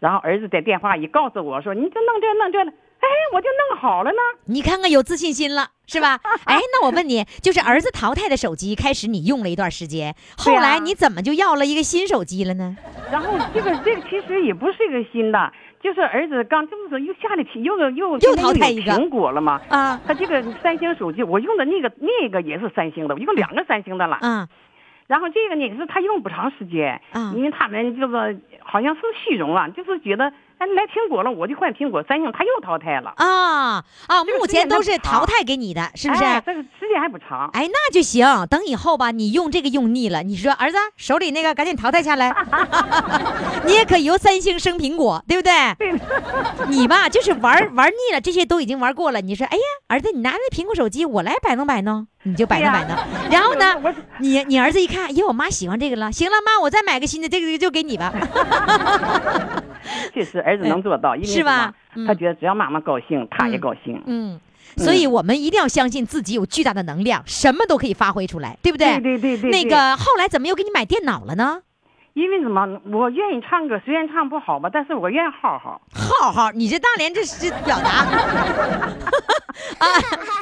[0.00, 4.16] 然后儿子在电话一告诉我说，你这弄这弄这了，哎，我就弄好了呢。
[4.46, 6.18] 你看看有自信心了是吧？
[6.44, 12.76] 哎，那我问你，就是儿子淘汰的手机，开始你用了一段时间，后来你怎么就要了一个新手机了呢？
[13.10, 19.60] 然后这个这个其实也不是一个新的，就是儿子刚这不是又下了题，又又又淘汰一个苹果了吗？
[19.68, 24.18] 啊他这个三星手机，我用的那个那个也是三星的，我用两个三星的了。
[24.22, 24.46] 嗯
[25.06, 30.24] 然后这个呢是他用不长时间，啊因为他们就是好像是虚荣了，就是觉得
[30.58, 36.24] 哎来苹果了我就换苹果，三星他又淘汰了，啊啊，目前都是淘汰给你的，是不是？
[36.24, 37.48] 哎这个时间还不长。
[37.52, 38.26] 哎，那就行。
[38.48, 42.34] 等以后吧，你用这个用腻了，你说儿子手里那个赶紧淘汰下来，
[43.66, 45.52] 你也可以由三星升苹果，对不对？
[45.78, 46.00] 对，
[46.68, 49.20] 你吧就是玩玩腻了，这些都已经玩过了。
[49.20, 52.96] 你说，哎呀，儿子，你拿那苹果手机，我来摆弄摆弄，你就摆弄摆弄。
[53.30, 58.12] 然后呢，你你儿子一看，哟，我妈喜欢这个了，行了，妈，我再买个新的，这个就给你吧。
[60.12, 61.72] 确实儿子能做到，因为是吧
[62.06, 64.02] 他觉得只要妈妈高兴，他也高兴。
[64.06, 64.40] 嗯，
[64.76, 68.78] 所以我们一定要相信自己有巨大的能量，什么都可以发挥出来，对不？
[68.78, 71.60] 对对对对对那个后来怎么又给你买电脑了呢？
[72.16, 72.66] 因为什么？
[72.90, 75.78] 我愿意唱歌，虽然唱不好吧，但是我愿意好好。
[75.92, 77.90] 浩浩，你这大连这是表达
[79.78, 79.84] 啊，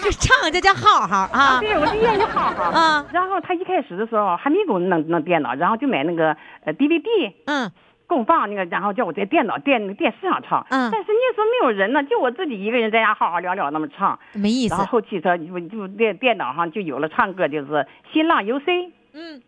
[0.01, 2.71] 这唱这叫好好啊对，我就愿意好好。
[2.71, 7.69] 啊然后他一开始的时候还没给我弄弄电脑，然后就买那个呃 DVD 嗯
[8.07, 10.65] 供放那个，然后叫我在电脑电电视上唱。
[10.71, 14.17] 嗯但是那时候没有人呢，就我自己一个人在家好好聊聊那么唱。
[14.33, 18.93] 没意思然后后期他就就电电脑上就有了唱歌，就是新浪 UC。
[19.15, 19.43] 嗯，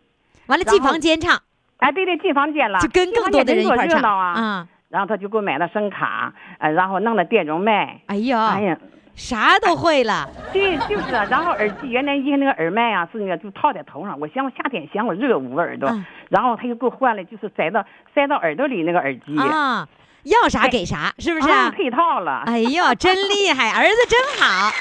[0.47, 1.39] 完了进房间唱，
[1.77, 4.33] 哎，对对，进房间了，就跟更多的人一块热闹啊。
[4.33, 4.67] 啊。
[4.89, 7.99] 然后他就给我买了声卡，呃，然后弄了电容麦。
[8.05, 8.77] 哎呀，哎呀，
[9.15, 11.25] 啥都会了，对，就是啊。
[11.29, 17.83] 然后耳机原来一个那个耳麦啊，是那个就套在头上，我嫌我夏天嫌我热捂耳朵，嗯然后他又给我换了，就是塞到
[18.15, 19.85] 塞到耳朵里那个耳机，啊，
[20.27, 21.49] 要啥给啥，是不是？
[21.49, 22.43] 啊配套了。
[22.45, 24.71] 哎呦，真厉害， 儿子真好。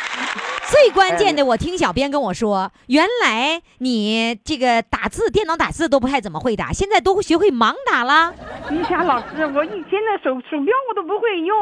[0.68, 8.34] 最关键的，我听小编跟我说，原来你这个打字，电脑打字都不太怎么会打，现在都学会盲打了
[8.70, 11.56] 于霞老师，我以前的手鼠标我都不会用，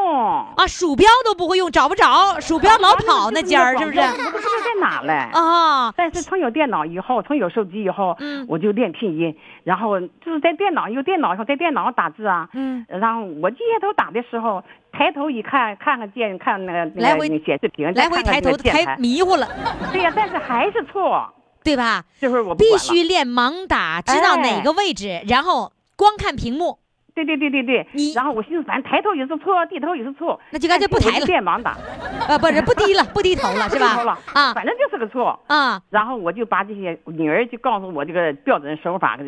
[0.55, 3.99] 啊，鼠标都不会用，找不着，鼠标老跑那尖儿，是不是？
[3.99, 5.13] 我都不知道在哪嘞。
[5.33, 8.45] 啊，但是从有电脑以后，从有手机以后，嗯。
[8.47, 19.47] 我就练拼音，然后就是在电脑有电脑以后，在电脑上打字啊，嗯，然后我低下头打的时候，抬头一看，看看键，看那个那个来回显示屏，来回抬头抬迷糊了，
[19.91, 21.27] 对呀，但是还是错，
[21.63, 22.03] 对吧？
[22.19, 24.61] 这会儿我必须练盲打，知道哪哎。
[24.61, 26.77] 个位置，然后光看屏幕，
[27.15, 31.77] 对对对对对，你然后我心思，反正抬头也是错，低头也是错，那就干脆不抬了练盲打，
[32.27, 34.19] 呃，不是不低了，不低头了， 是吧不低头了？
[34.33, 35.39] 啊反正就是个错。
[35.47, 39.23] 啊，然后我就把这些女儿就告诉我这个标准手法的，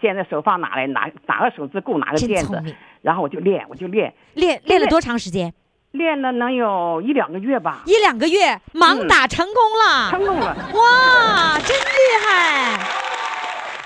[0.00, 2.62] 现在手放哪来，哪哪个手指够哪个键子
[3.02, 5.52] 然后我就练，我就练，练练了多长时间？
[5.90, 10.54] 练了能有一两个月吧，一两个月，盲打成功了，成功了。
[10.74, 13.15] 哇，真厉害！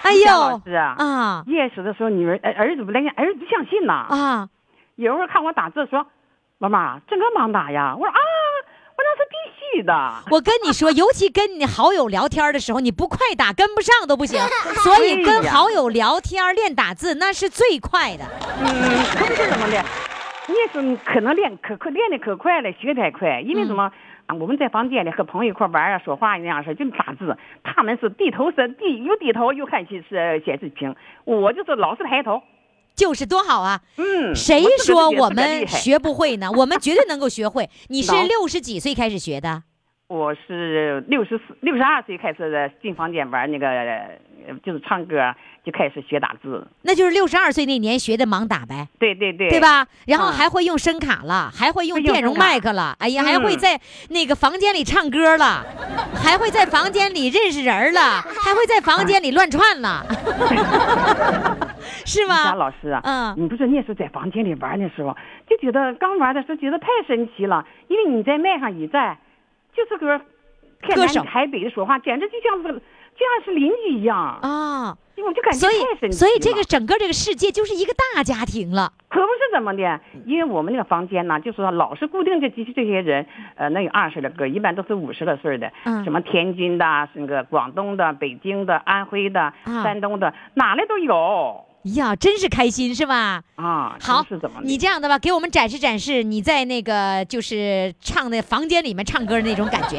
[0.02, 4.48] 哎呦师啊，啊一开始的时候，女儿儿儿子不来儿子不相信呐，啊！
[4.96, 6.06] 有时候看我打字说，
[6.58, 8.18] 妈妈这个忙打呀，我说啊，
[8.96, 9.92] 我那是必须的。
[10.30, 14.40] 我跟你说，尤其跟你好友聊天的时候，你不快打跟不上都不行，
[14.82, 18.24] 所以跟好友聊天练打字那是最快的。
[18.60, 18.66] 嗯，
[19.16, 19.84] 可不是怎么的，
[20.48, 23.84] 你也是可能练可快练的可快了，学太快，因为什么？
[23.84, 23.92] 啊，
[24.38, 27.37] 我们在房间里和朋友一块玩啊，说话那样式，就打字。
[27.62, 32.43] 他们是低头是低，又低头又看显示显示屏，我就是老是抬头。
[32.95, 33.81] 就是多好啊！
[33.97, 36.51] 嗯，谁说我们学不会呢？
[36.51, 37.69] 我们绝对能够学会。
[37.88, 39.62] 你是六十几岁开始学的？
[40.09, 44.19] 我是六十四、六十二岁开始进房间玩那个，呃
[44.64, 46.66] 就是唱歌，就开始学打字。
[46.83, 48.88] 那就是六十二岁那年学的盲打呗。
[48.98, 49.61] 对对对，对？
[49.61, 49.87] 吧？
[50.07, 55.64] 然后嗯还会用声卡了，还会用电容麦克了，哎呀，还会嗯在那个房间里唱歌了，
[56.14, 60.05] 还会在房间里认识人了，还会在房间里乱窜了，
[62.07, 62.55] 是吗？
[62.55, 65.16] 老师啊，嗯你不是那时候在房间里玩的时候，
[65.48, 69.18] 就觉得刚玩的时候觉得太神奇了，因为你在麦上一站，
[69.74, 70.20] 就是个
[70.83, 72.83] 天南海北的说话，简直就像是
[73.20, 76.12] 就像是邻居一样，啊，我就感觉所以太神奇了。
[76.12, 91.62] 所以这个整个这个世界就是一个大家庭了，可不是怎么的，因为我们那个房间呢，就是说老是固定这这这些人，呃，能有二十来个，一般都是五十来岁的，嗯什么天津的、那个广东的、北京的、安徽的、啊山东的，哪来都有
[91.95, 93.42] 呀，真是开心是吧？
[93.57, 93.97] 啊。
[94.01, 99.99] 好是怎么，你这样的吧，给我们展示展示你在那个就是唱的房间里面唱歌的那种感觉，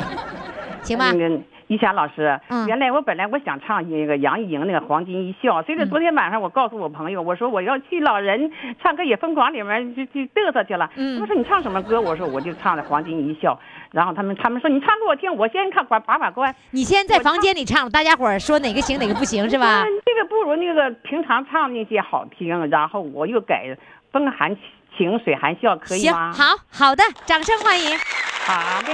[0.81, 1.41] 行吗那？
[1.71, 8.51] 个于霞老师，嗯原来我本来我想唱那个杨钰莹那个《黄金一笑》，随着昨天晚上我告诉我朋友，我说我要去老人
[8.83, 10.89] 唱歌也疯狂里面去去嘚瑟去了。
[10.95, 12.01] 嗯他们说你唱什么歌？
[12.01, 13.53] 我说我就唱的《黄金一笑》，
[13.91, 16.53] 然后他们他们说你唱给我听，我先看把把把关。
[16.71, 19.87] 你先在房间里唱，大家伙儿说哪个行哪个不行是吧嗯？
[20.05, 23.77] 这个不如那个平常唱那些好听，然后我又改
[24.11, 24.55] 风含
[24.97, 26.33] 情，水含笑，可以行，吗？
[26.33, 27.97] 好好的，掌声欢迎。
[28.45, 28.91] 好的。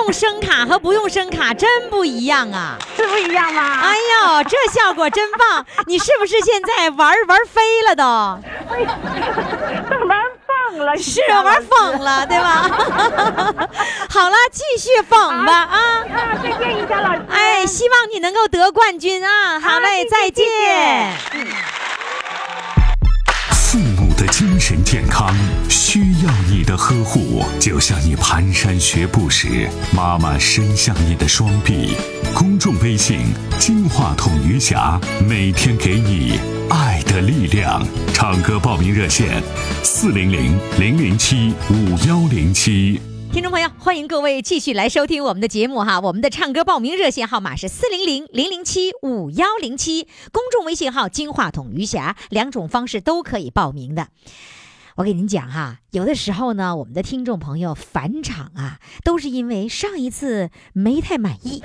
[0.00, 2.78] 用声卡和不用声卡真不一样啊！
[2.96, 3.80] 是不一样吗？
[3.82, 5.64] 哎呦，这效果真棒！
[5.86, 8.02] 你是不是现在玩玩飞了都？
[10.06, 12.62] 玩疯了，是玩疯了，对吧？
[14.08, 15.76] 好了，继续疯吧啊！
[15.76, 16.04] 啊！
[16.42, 17.20] 再见，于霞老师。
[17.30, 19.60] 哎，希望你能够得冠军啊！
[19.60, 21.12] 好嘞，再见。
[23.52, 25.28] 父母的精神健康
[26.70, 31.96] 的呵护，就像你蹒跚学步时，妈妈伸向你的双臂。
[32.32, 33.22] 公众微信
[33.58, 34.96] “金话筒余霞”，
[35.28, 37.84] 每天给你爱的力量。
[38.14, 39.42] 唱歌报名热线：
[39.82, 43.00] 四零零零零七五幺零七。
[43.32, 45.98] 听众朋友，欢迎各位继续来收听我们的节目哈。
[45.98, 54.06] 我们的唱歌报名热线号码是四零零零零七五幺零七，公众微信号“金话筒余霞”，两种方式都可以报名的。
[54.96, 61.62] 我给您讲哈，有的时候呢，我们的听众朋友返场啊，都是因为上一次没太满意，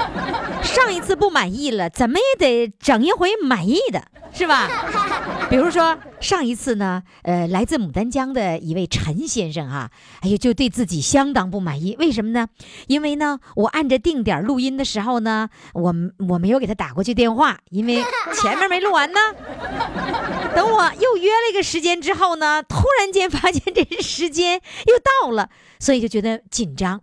[0.64, 4.68] 上一次不满意了，怎么也得整一回满意的，是吧？
[5.50, 9.90] 比如说上一次呢，呃，来自牡丹江的一位陈先生啊、
[10.20, 11.94] 哎呀，就对自己相当不满意。
[11.98, 12.48] 为什么呢？
[12.86, 15.94] 因为呢，我按着定点录音的时候呢，我
[16.30, 18.02] 我没有给他打过去电话，因为
[18.40, 19.20] 前面没录完呢。
[20.54, 27.00] 等我又约了一个时间之后呢，突然间发现这时间又到了，所以就觉得紧张。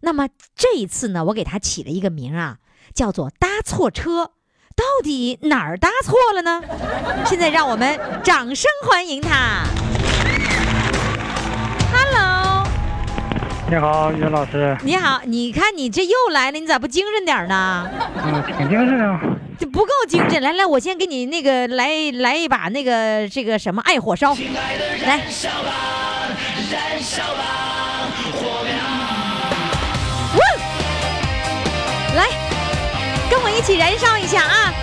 [0.00, 2.58] 那么这一次呢，我给他起了一个名啊，
[2.94, 4.32] 叫做“搭错车”。
[4.74, 6.62] 到底哪儿搭错了呢？
[7.28, 9.64] 现在让我们掌声欢迎他。
[11.92, 12.66] Hello，
[13.68, 17.86] 你好，于老师，你好，你看你这又来了，你咋不精神点儿呢？
[18.24, 19.20] 嗯，挺精神啊。
[19.62, 20.42] 这不够精神。
[20.42, 24.34] 来来，我先给你那个来来一把那个这个什么爱火烧，
[25.06, 25.20] 来。
[30.34, 30.42] 哇
[32.16, 32.26] 来，
[33.30, 34.74] 跟我一起燃烧一下啊！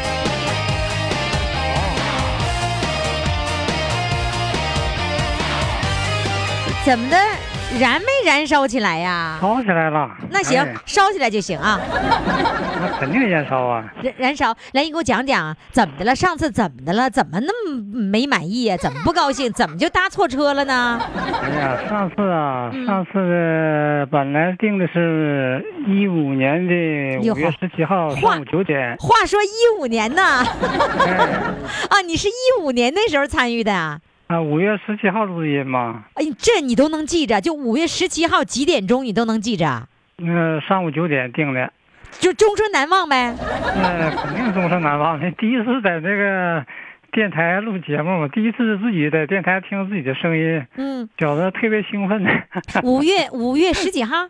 [6.86, 7.18] 怎么的？
[7.78, 9.38] 燃没燃烧起来呀？
[9.40, 10.10] 烧起来了。
[10.32, 11.80] 那行哎，烧起来就行啊。
[12.82, 13.86] 那肯定燃烧啊。
[14.02, 16.16] 燃燃烧，来，你给我讲讲怎么的了？
[16.16, 17.10] 上次怎么的了？
[17.10, 19.52] 怎么那么没满意呀、怎么不高兴？
[19.54, 21.00] 怎么就搭错车了呢？
[21.44, 28.96] 哎呀，上次啊，嗯上次本来定的是一五年的哟五月十七号上午九点。
[28.98, 30.22] 话说一五年呢？
[30.24, 31.18] 哎，
[31.90, 34.00] 啊，你是一五年那时候参与的啊？
[34.30, 36.04] 啊，五月十七号录的音嘛。
[36.14, 37.42] 哎，这你都能记着？
[37.42, 39.88] 就五月十七号几点钟你都能记着？
[40.18, 41.74] 那上午九点定的，
[42.20, 43.34] 就终身难忘呗？
[43.76, 45.32] 那肯定终身难忘的。
[45.34, 46.64] 第一次在这个
[47.12, 52.24] 电台录节目，第一次自己在电台听自己的声音，嗯，觉得特别兴奋。
[52.84, 54.30] 五月 五月十几号？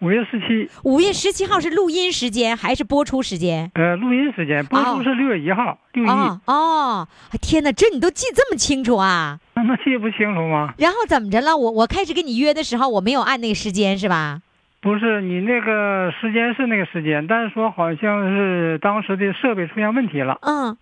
[0.00, 3.70] 五月十七，五月十七号是录音时间还是播出时间？
[3.74, 6.08] 呃，录音时间播出是六月一号，六一。
[6.08, 7.08] 哦哦，
[7.40, 9.40] 天哪，这你都记这么清楚啊？
[9.54, 10.74] 那那记不清楚吗？
[10.76, 11.56] 然后怎么着了？
[11.56, 14.42] 我我开始跟你约的时候，我没有按那个时间是吧？
[14.82, 20.76] 不是，你那个时间是那个时间，但是说好像是当时的设备出现问题了，嗯，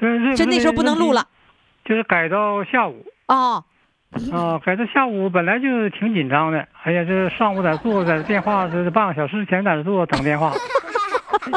[0.00, 1.28] 所以这就那时候不能录了，
[1.84, 3.64] 就是改到下午哦，
[4.32, 10.52] 啊，改到下午本来就挺紧张的，哎呀，这上午在坐，在电话这半个小时前在这坐等电话，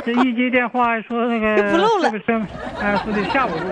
[0.04, 2.46] 这一接电话说那个就不录了这个声，
[2.82, 3.72] 哎，说得下午录。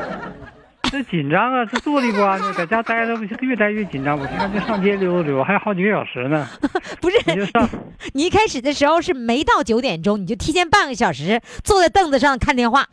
[0.89, 4.17] 这紧张啊，这坐立不安的，在家待着不越待越紧张。
[4.17, 6.47] 我寻思就上街溜达溜达，还有好几个小时呢。
[7.01, 7.69] 不是你就上，
[8.13, 12.85] 你一开始的时候是没到九点钟，你就提前半个小时坐在凳子上看电话。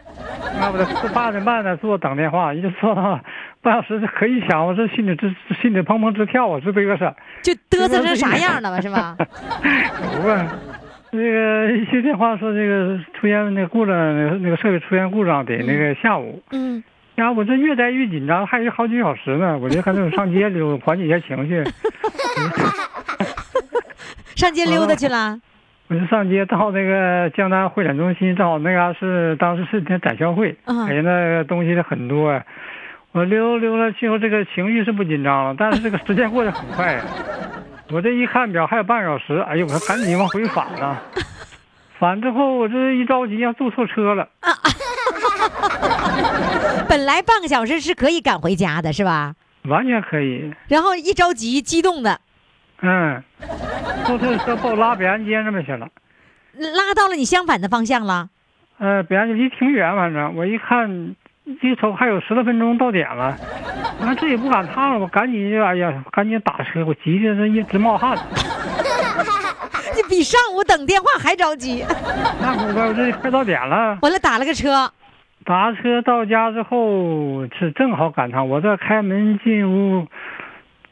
[0.59, 3.21] 那不得八点半呢，坐等电话，一直坐到
[3.65, 7.17] 半小时，是可以想，我这心里直心里砰砰直跳啊，直嘚瑟。
[7.43, 9.17] 就嘚瑟成啥样了吧，是吧？
[9.19, 10.47] 不问，
[11.11, 16.43] 那个一接电话说这个出现那个故障，那个那个设备出现故障，得那个下午。
[16.53, 16.85] 嗯，
[17.17, 21.65] 呀，我这越待越紧张，还有好几个小时呢，我就还能上街溜，缓解一下情绪。
[24.37, 25.41] 上街溜达去了。
[25.89, 32.45] 我就上街到那个江南会展中心，正好那嘎是当时是天展销会，嗯哎呀，那个东西很多呀。
[33.15, 37.05] 我溜溜了之后，这个情绪是不紧张了，但是这个时间过得很快呀。
[37.93, 40.99] 我这一看表还有半个小时，哎呦，我说赶紧往回返呢。
[41.97, 44.29] 返之后，我这一着急要坐错车了，
[46.89, 49.37] 本来半个小时是可以赶回家的，是吧？
[49.69, 50.53] 完全可以。
[50.67, 52.21] 然后一着急，激动的
[52.81, 53.23] 嗯，
[54.07, 55.87] 坐错车把我拉北安街那边去了。
[56.59, 58.29] 拉到了你相反的方向了。
[58.79, 61.15] 呃，北安街离挺远，反正我一看，
[61.45, 63.37] 一瞅还有十多分钟到点了，
[64.01, 68.17] 我看这也不赶趟了，我赶紧就哎呀，赶紧打车，我急的这一直冒汗。
[69.95, 71.85] 这比上午等电话还着急。
[72.41, 74.91] 那会儿我这快到点了，完了打了个车，
[75.45, 80.07] 打车到家之后是正好赶趟，我这开门进屋，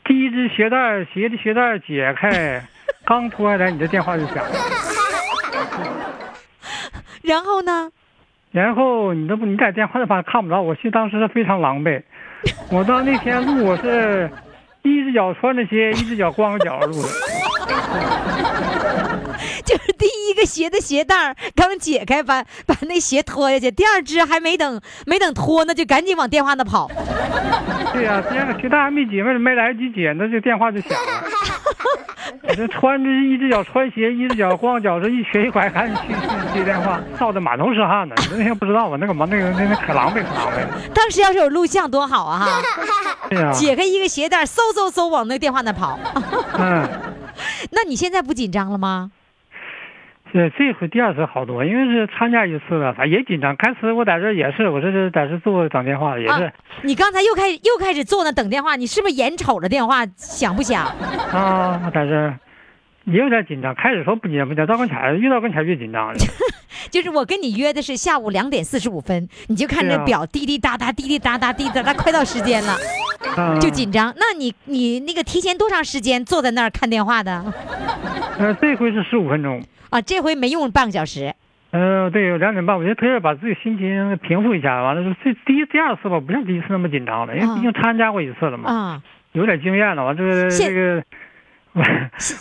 [0.05, 2.63] 第一只鞋带鞋的鞋带解开，
[3.07, 4.51] 刚脱下来你的电话就响了。
[7.23, 7.91] 然后呢？
[8.53, 12.03] 然后你这不你在电话那边看不着，我心当时是非常狼狈。
[12.71, 14.31] 我到那天录我是
[14.83, 17.09] 一只脚穿着鞋，一只脚光着脚录的。
[19.65, 26.91] 就是第一个鞋的鞋带儿刚解开，把把那鞋脱下去，第二只还没等没等脱呢，就赶紧往电话那跑。
[27.95, 31.52] 对呀、第二个鞋带还没解，没没来得及解，那就电话就响了。
[32.43, 38.15] 我 这穿着一只脚穿鞋，一只脚光脚，这一瘸一拐，赶紧去去接电话，臊得满头是汗呢。
[38.31, 40.69] 你那天不知道啊，那个嘛，那个那个可狼狈可狼狈了。
[40.95, 42.63] 当时要是有录像多好啊哈！
[43.31, 45.99] 对呀、解开一个鞋带，嗖嗖嗖往那电话那跑。
[46.59, 46.87] 嗯，
[47.71, 49.11] 那你现在不紧张了吗？
[50.33, 53.55] 这这回第二次好多，因为是参加一次了，反正也紧张。
[53.57, 56.53] 开始我在这儿也是，我这是在这坐等电话也是啊，
[56.83, 60.87] 你刚才又开又开始坐那等电话，你是不是眼瞅着电话响不响？
[61.31, 62.39] 啊，我在这儿
[63.05, 63.75] 也有点紧张。
[63.75, 66.15] 开始说不紧张不紧张，到跟前儿越到跟前儿越紧张了。
[66.91, 72.75] 就是我跟你约的是下午两点四十五分，你就看是啊着表滴滴答答滴滴答答滴滴答答，快到时间了
[73.37, 74.13] 啊，就紧张。
[74.17, 77.45] 那你你那个提前多长时间坐在那儿看电话的？
[78.39, 79.63] 呃，这回是十五分钟。
[79.93, 81.35] 啊，这回没用半个小时。
[81.71, 84.83] 呃，对，有两点半，我觉得特意把自己心情平复一下。
[84.83, 90.05] 完了，就这第一第二次吧，不像第一次那么紧张了，因为毕竟参加过一次了嘛，啊，有点经验了。
[90.05, 91.03] 完这个这个，
[91.73, 91.83] 我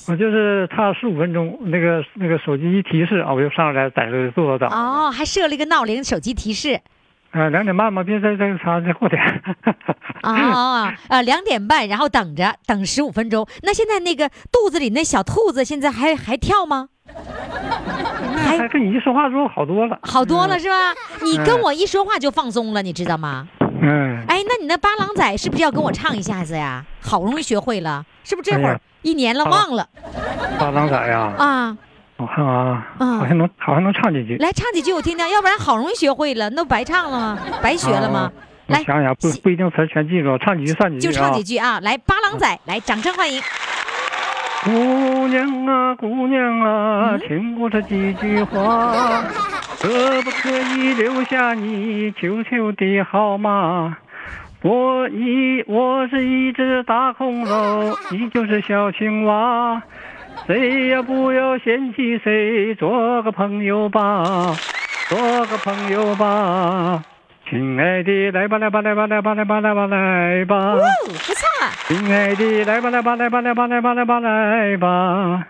[0.07, 4.69] 我就是差十五分钟，那个那个手机一提示啊，我就上来在这坐着等。
[4.69, 6.79] 哦，还设了一个闹铃，手机提示。
[7.33, 9.21] 呃，两点半吧，别再再差再过点。
[10.21, 13.47] 啊 啊，两点半，然后等着等十五分钟。
[13.63, 16.89] 那现在那个肚子里那小兔子现在还还跳吗？
[18.37, 20.75] 还还跟你一说话之后好多了，好多了是吧？
[21.23, 23.47] 你跟嗯我一说话就放松了，你知道吗？
[23.81, 26.85] 嗯，哎，那你那八郎仔是不是要跟我唱一下子呀？
[27.01, 29.87] 好容易学会了，是不是这会儿哎一年了忘了
[30.59, 31.77] 八郎仔呀，啊？
[32.21, 34.37] 我看啊，嗯好像能好像能唱几句。
[34.37, 37.39] 来唱几句我听听，要不然好容易学会了，那不白唱了吗？
[37.61, 38.31] 白学了吗
[38.67, 38.67] 啊？
[38.67, 41.79] 来，想想，不不一定词儿全记住，唱几句算几句就唱啊几句啊！
[41.81, 43.41] 来，八郎仔，来，掌声欢迎。
[44.63, 48.93] 姑娘啊，姑娘啊，嗯听我这几句话，
[49.79, 53.97] 可不可以留下你求求的号码？
[54.61, 59.81] 我一我是一只大恐龙，你就是小青蛙，
[60.47, 64.55] 谁也不要嫌弃谁，做个朋友吧，
[65.07, 67.03] 做个朋友吧。
[67.49, 70.55] 亲爱的，来吧来吧来吧来吧来吧来吧来吧。
[70.73, 71.47] 哦，不错，
[71.87, 75.43] 亲爱的，来吧来吧来吧来吧来吧来吧来吧，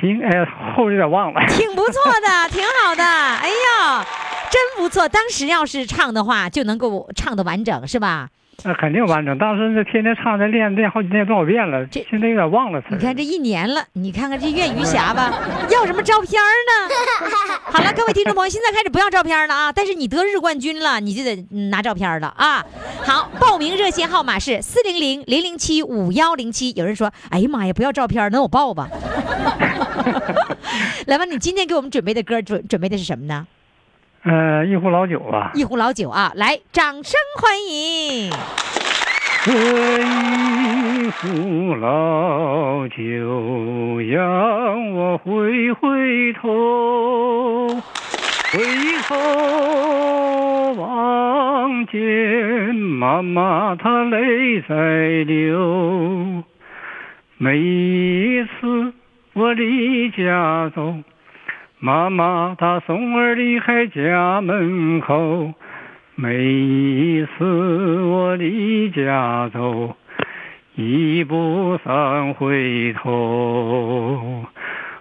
[0.00, 0.44] 亲哎，
[0.74, 1.40] 后有点忘了。
[1.48, 3.04] 挺不错的， 挺好的。
[3.04, 4.04] 哎呀，
[4.50, 5.08] 真不错。
[5.08, 8.28] 当时要是唱的话，就能够唱的完整，是吧？
[8.64, 9.38] 那肯定完整。
[9.38, 12.88] 当时这天天唱，这练练好几天多少遍了，这现在有点忘了词。
[12.90, 15.32] 你看这一年了，你看看这苑余霞吧，
[15.70, 16.92] 要什么照片呢？
[17.70, 19.72] 好了，各位听众朋友，现在开始不要照片了啊！
[19.72, 22.66] 但是你得日冠军了，你就得嗯拿照片了啊！
[23.04, 26.72] 好，报名热线号码是四零零零零七五幺零七。
[26.72, 28.88] 有人说，哎呀妈呀，不要照片，那我报吧。
[31.06, 33.46] 来吧，你今天给我们准备的歌准准备的是什么呢？
[34.24, 36.32] 呃，一壶老酒啊，一壶老酒啊！
[36.34, 38.32] 来，掌声欢迎。
[39.44, 39.52] 这
[40.02, 47.68] 一壶老酒让我回回头，
[48.52, 48.58] 回
[49.06, 49.14] 头
[50.74, 52.00] 望见
[52.74, 54.74] 妈妈她泪在
[55.24, 56.42] 流。
[57.38, 58.92] 每一次
[59.34, 60.92] 我离家走，
[61.80, 65.52] 妈妈她送儿离开家门口。
[66.16, 69.94] 每一次我离家走，
[70.74, 74.44] 一步三回头，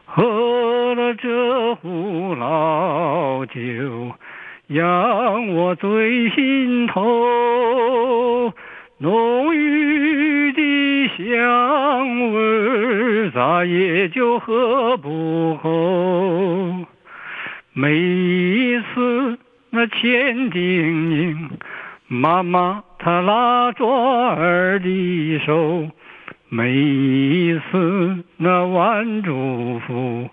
[0.06, 4.12] 喝了这壶老酒，
[4.68, 8.54] 让我醉心头。
[9.00, 10.37] 浓郁
[11.18, 16.86] 香味儿，咋也就喝不够。
[17.74, 19.40] 每一次
[19.72, 21.50] 那千叮咛，
[22.08, 25.90] 妈妈她拉着儿的手，
[26.50, 30.30] 每一次那万嘱咐，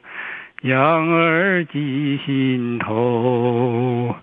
[0.62, 4.14] 让儿记心头。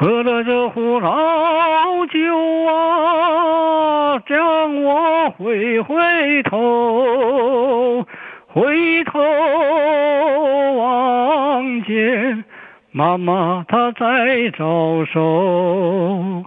[0.00, 8.06] 喝了这壶老酒啊，让我回回头，
[8.46, 9.20] 回头
[10.78, 12.42] 望见
[12.92, 16.46] 妈妈她在招手，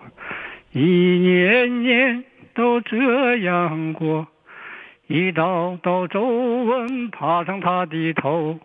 [0.71, 2.23] 一年年
[2.55, 4.25] 都这样过，
[5.05, 8.57] 一道道皱纹爬上她的头，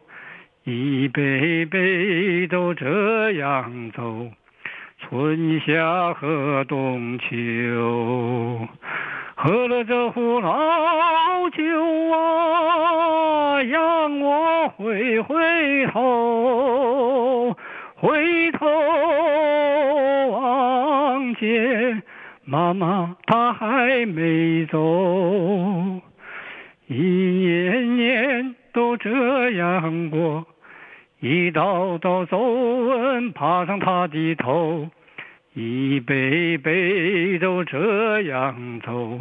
[0.64, 4.30] 一辈辈都这样走。
[5.08, 8.68] 春夏和冬秋，
[9.36, 11.64] 喝了这壶老酒
[12.12, 17.56] 啊，让我回回头，
[17.96, 18.66] 回头
[20.30, 22.02] 望见
[22.44, 24.78] 妈妈她还没走，
[26.86, 30.44] 一年年都这样过，
[31.20, 34.86] 一道道皱纹爬上他的头，
[35.54, 39.18] 一辈辈都这样走，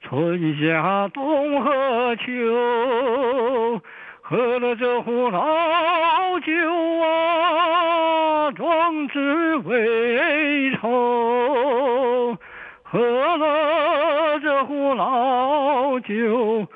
[0.00, 3.80] 春夏冬和秋，
[4.20, 6.52] 喝了这壶老酒
[7.00, 12.36] 啊，壮志未酬。
[12.82, 12.98] 喝
[13.38, 16.66] 了这壶老酒，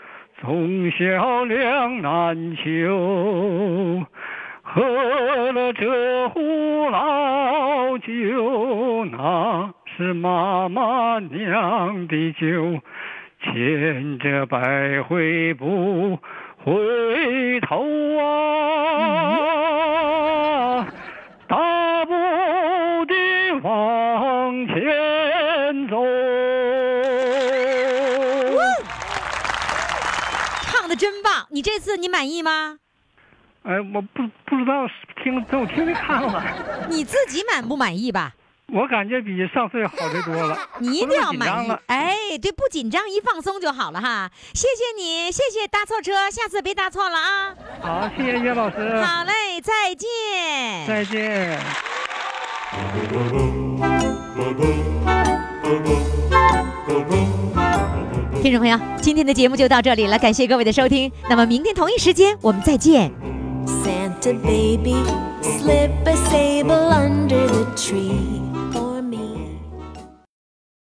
[0.40, 4.06] 忠孝两难求。
[4.76, 4.82] 喝
[5.52, 12.78] 了这壶老酒，那是妈妈酿的酒，
[13.40, 16.18] 千折百回不
[16.62, 17.86] 回头
[18.18, 19.26] 啊！
[21.48, 22.12] 大步
[23.06, 23.14] 地
[23.62, 25.96] 往前走。
[30.64, 31.46] 唱的真棒！
[31.50, 32.80] 你这次你满意吗？
[33.66, 34.86] 哎，我不不知道
[35.24, 36.42] 听等我听听看了，
[36.88, 38.32] 你自己满不满意吧？
[38.72, 40.56] 我感觉比上次要好得多了。
[40.78, 41.72] 你一定要满意。
[41.86, 44.30] 哎，对，不紧张，一放松就好了哈。
[44.54, 47.54] 谢谢你，谢谢搭错车，下次别搭错了啊。
[47.80, 50.08] 好，谢谢叶老师，好嘞，再见。
[50.86, 51.60] 再见。
[58.42, 61.10] 听众朋友，今天的节目就到这里了，感谢各位的收听。
[61.28, 63.12] 那么明天同一时间我们再见。
[64.26, 65.04] Santa baby,
[65.40, 68.45] slip a sable under the tree.